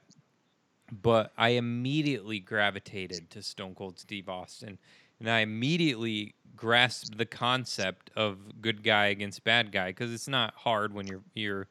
[0.91, 4.79] but I immediately gravitated to Stone Cold Steve Austin,
[5.21, 10.53] and I immediately grasped the concept of good guy against bad guy because it's not
[10.55, 11.67] hard when you're you're,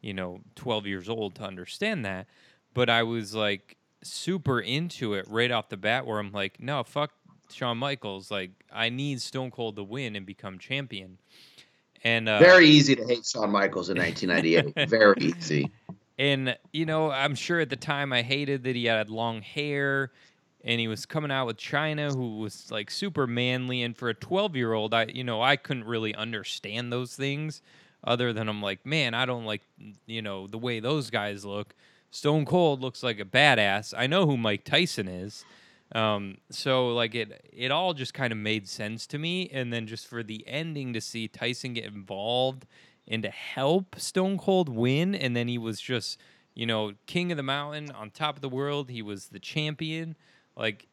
[0.00, 2.26] you know, 12 years old to understand that.
[2.72, 6.82] But I was like super into it right off the bat, where I'm like, no,
[6.82, 7.12] fuck
[7.52, 8.30] Shawn Michaels.
[8.30, 11.18] Like, I need Stone Cold to win and become champion.
[12.02, 14.88] And uh, Very easy to hate Shawn Michaels in 1998.
[14.88, 15.70] Very easy.
[16.18, 20.10] and you know, I'm sure at the time I hated that he had long hair
[20.64, 24.14] and he was coming out with Chyna who was like super manly and for a
[24.14, 27.62] 12-year-old I you know, I couldn't really understand those things
[28.02, 29.62] other than I'm like, man, I don't like
[30.06, 31.74] you know, the way those guys look.
[32.10, 33.92] Stone Cold looks like a badass.
[33.96, 35.44] I know who Mike Tyson is.
[35.92, 39.86] Um, so like it it all just kind of made sense to me and then
[39.86, 42.66] just for the ending to see Tyson get involved
[43.06, 46.18] and to help Stone Cold win and then he was just,
[46.54, 48.90] you know, king of the mountain on top of the world.
[48.90, 50.16] He was the champion.
[50.56, 50.86] Like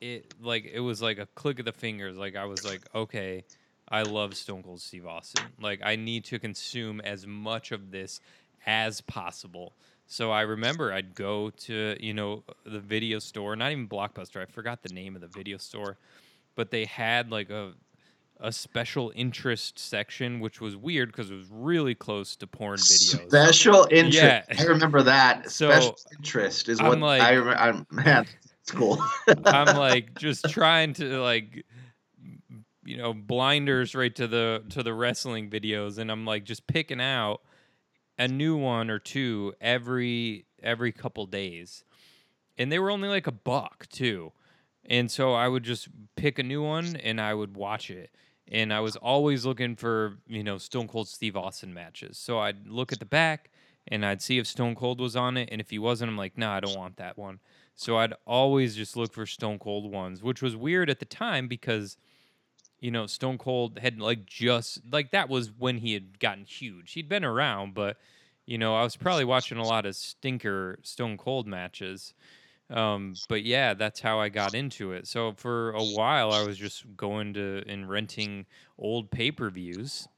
[0.00, 2.16] it like it was like a click of the fingers.
[2.16, 3.44] Like I was like, okay,
[3.88, 5.44] I love Stone Cold Steve Austin.
[5.60, 8.20] Like I need to consume as much of this
[8.66, 9.72] as possible.
[10.06, 14.40] So I remember I'd go to, you know, the video store, not even Blockbuster.
[14.40, 15.98] I forgot the name of the video store,
[16.54, 17.72] but they had like a
[18.38, 23.28] a special interest section, which was weird because it was really close to porn videos.
[23.28, 24.14] Special interest.
[24.18, 24.42] Yeah.
[24.58, 25.50] I remember that.
[25.50, 27.68] So, Special interest is I'm what like- I.
[27.68, 28.26] I'm, man,
[28.70, 28.98] cool.
[29.44, 31.64] I'm like just trying to like
[32.84, 37.00] you know blinders right to the to the wrestling videos, and I'm like just picking
[37.00, 37.40] out
[38.18, 41.84] a new one or two every every couple days,
[42.56, 44.32] and they were only like a buck too,
[44.88, 48.10] and so I would just pick a new one and I would watch it.
[48.48, 52.16] And I was always looking for, you know, Stone Cold Steve Austin matches.
[52.16, 53.50] So I'd look at the back
[53.88, 55.48] and I'd see if Stone Cold was on it.
[55.50, 57.40] And if he wasn't, I'm like, nah, I don't want that one.
[57.76, 61.46] So I'd always just look for Stone Cold ones, which was weird at the time
[61.46, 61.98] because,
[62.80, 66.92] you know, Stone Cold had like just like that was when he had gotten huge.
[66.92, 67.98] He'd been around, but
[68.46, 72.14] you know, I was probably watching a lot of stinker Stone Cold matches.
[72.70, 75.06] Um, but yeah, that's how I got into it.
[75.06, 78.46] So for a while, I was just going to and renting
[78.78, 80.08] old pay per views,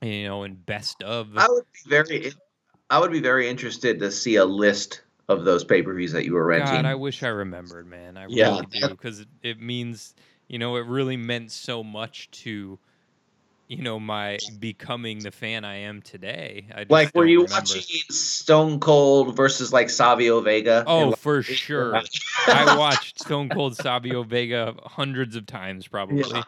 [0.00, 1.36] you know, and best of.
[1.36, 2.32] I would be very,
[2.88, 6.24] I would be very interested to see a list of those pay per views that
[6.24, 6.82] you were renting.
[6.82, 8.16] God, I wish I remembered, man.
[8.16, 8.54] I Yeah.
[8.54, 10.14] really do because it, it means
[10.48, 12.78] you know it really meant so much to
[13.68, 16.66] you know my becoming the fan I am today.
[16.74, 17.56] I just like, were you remember.
[17.74, 20.84] watching Stone Cold versus like Savio Vega?
[20.86, 22.00] Oh, And, for sure.
[22.46, 26.42] I watched Stone Cold Savio Vega hundreds of times, probably.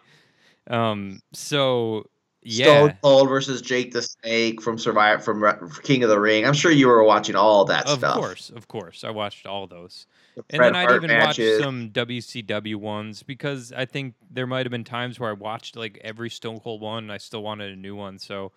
[0.69, 1.21] Um.
[1.33, 2.07] So
[2.43, 6.47] yeah, Stone Cold versus Jake the Snake from Survivor from King of the Ring.
[6.47, 8.17] I'm sure you were watching all that of stuff.
[8.17, 10.07] Of course, of course, I watched all those.
[10.37, 11.59] The And Bret then I'd even matches.
[11.59, 15.77] watch some WCW ones because I think there might have been times where I watched
[15.77, 18.19] like every Stone Cold one and I still wanted a new one.
[18.19, 18.53] So,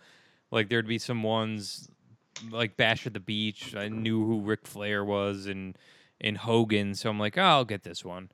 [0.52, 1.90] like, there'd be some ones
[2.52, 3.76] like Bash at the Beach.
[3.76, 5.78] I knew who Ric Flair was and
[6.22, 8.30] and Hogan, so I'm like, oh, I'll get this one.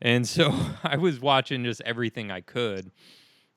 [0.00, 0.52] And so
[0.82, 2.90] I was watching just everything I could,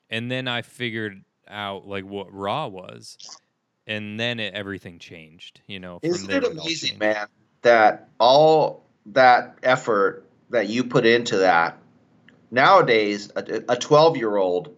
[0.10, 3.40] and then I figured out like what Raw was,
[3.88, 5.62] and then it, everything changed.
[5.68, 7.28] You know, Isn't it amazing, man,
[7.62, 11.78] that all that effort that you put into that
[12.52, 14.76] nowadays a 12 year old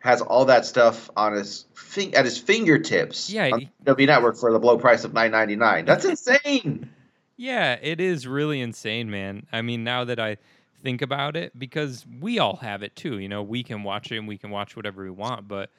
[0.00, 4.52] has all that stuff on his fin- at his fingertips Yeah, on W Network for
[4.52, 5.86] the low price of 9.99.
[5.86, 6.04] That's
[6.44, 6.90] insane.
[7.36, 9.46] Yeah, it is really insane, man.
[9.52, 10.38] I mean, now that I
[10.82, 13.18] think about it, because we all have it too.
[13.18, 15.70] You know, we can watch it and we can watch whatever we want, but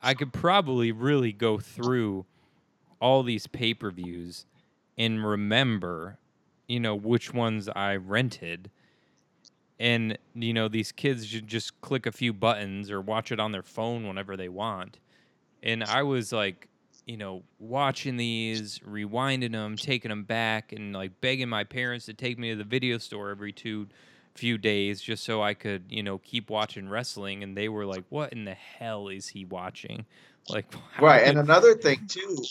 [0.00, 2.24] I could probably really go through
[3.00, 4.46] all these pay per views
[4.96, 6.18] and remember,
[6.66, 8.70] you know, which ones I rented.
[9.80, 13.52] And, you know, these kids should just click a few buttons or watch it on
[13.52, 14.98] their phone whenever they want.
[15.62, 16.68] And I was like,
[17.06, 22.14] you know, watching these, rewinding them, taking them back, and like begging my parents to
[22.14, 23.86] take me to the video store every two
[24.38, 27.42] few days just so I could, you know, keep watching wrestling.
[27.42, 30.06] And they were like, "What in the hell is he watching?"
[30.50, 31.24] Like, Right.
[31.24, 32.42] And another thing, too,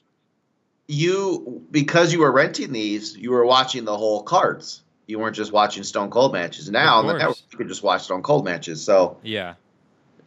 [0.88, 4.83] you, because you were renting these, you were watching the whole cards.
[5.07, 6.69] You weren't just watching Stone Cold matches.
[6.69, 8.83] Now, on the network, you could just watch Stone Cold matches.
[8.83, 9.55] So, yeah,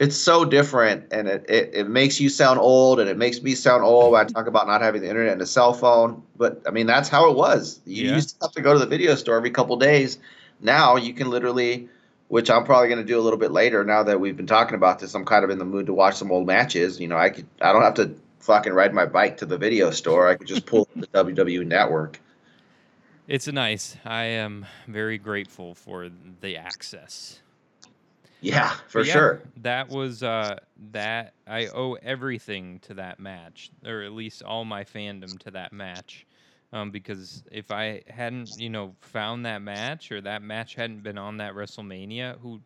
[0.01, 3.55] it's so different and it, it, it makes you sound old and it makes me
[3.55, 6.23] sound old when I talk about not having the internet and a cell phone.
[6.37, 7.81] But I mean, that's how it was.
[7.85, 8.15] You Yeah.
[8.15, 10.19] used to have to go to the video store every couple days.
[10.61, 11.89] Now you can literally,
[12.29, 14.75] which I'm probably going to do a little bit later now that we've been talking
[14.75, 15.15] about this.
[15.15, 17.01] I'm kind of in the mood to watch some old matches.
[17.01, 19.91] You know, I could, I don't have to fucking ride my bike to the video
[19.91, 20.29] store.
[20.29, 22.21] I could just pull the WWE network.
[23.29, 23.97] it's nice.
[24.05, 27.41] I am very grateful for the access.
[28.41, 29.43] Yeah, for yeah, sure.
[29.59, 30.59] That was uh
[30.93, 35.73] that I owe everything to that match, or at least all my fandom to that
[35.73, 36.27] match.
[36.73, 41.19] Um, because if I hadn't, you know, found that match or that match hadn't been
[41.19, 42.61] on that WrestleMania, who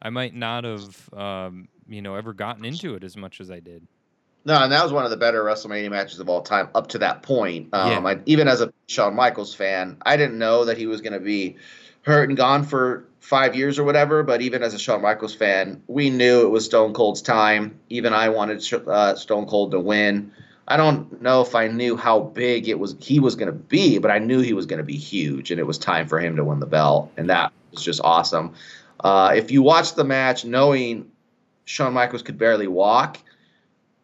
[0.00, 3.58] I might not have, um, you know, ever gotten into it as much as I
[3.58, 3.86] did.
[4.44, 6.98] No, and that was one of the better WrestleMania matches of all time up to
[6.98, 7.68] that point.
[7.74, 8.10] Um, Yeah.
[8.10, 11.20] I, even as a Shawn Michaels fan, I didn't know that he was going to
[11.20, 11.56] be
[12.02, 14.22] hurt and gone for five years or whatever.
[14.22, 17.78] But even as a Shawn Michaels fan, we knew it was Stone Cold's time.
[17.90, 20.32] Even I wanted uh, Stone Cold to win.
[20.68, 23.98] I don't know if I knew how big it was he was going to be,
[23.98, 26.36] but I knew he was going to be huge, and it was time for him
[26.36, 28.54] to win the belt, and that was just awesome.
[29.00, 31.10] Uh, if you watch the match knowing
[31.64, 33.18] Shawn Michaels could barely walk,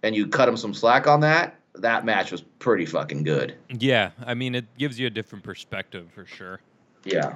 [0.03, 3.55] and you cut him some slack on that, that match was pretty fucking good.
[3.69, 6.61] Yeah, I mean, it gives you a different perspective for sure.
[7.05, 7.35] Yeah.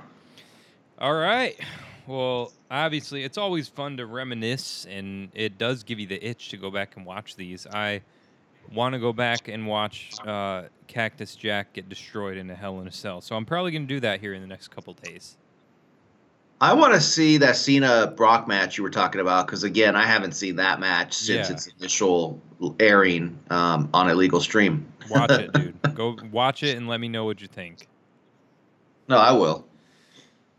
[0.99, 1.59] All right.
[2.07, 6.57] Well, obviously, it's always fun to reminisce, and it does give you the itch to
[6.57, 7.66] go back and watch these.
[7.66, 8.03] I
[8.73, 12.89] want to go back and watch uh, Cactus Jack get destroyed in a Hell in
[12.89, 15.37] a Cell, so I'm probably going to do that here in the next couple days.
[16.62, 20.05] I want to see that Cena Brock match you were talking about because again, I
[20.05, 21.55] haven't seen that match since Yeah.
[21.55, 22.39] its initial
[22.79, 24.87] airing um, on a legal stream.
[25.09, 25.95] Watch it, dude.
[25.95, 27.87] Go watch it and let me know what you think.
[29.09, 29.66] No, I will.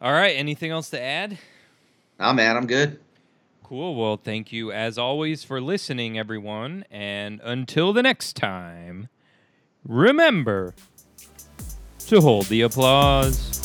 [0.02, 0.36] All right.
[0.36, 1.38] Anything else to add?
[2.20, 3.00] Nah, man, I'm good.
[3.72, 3.96] Cool.
[3.96, 6.84] Well, thank you as always for listening, everyone.
[6.92, 9.08] And until the next time,
[9.86, 10.76] remember
[12.08, 13.61] to hold the applause.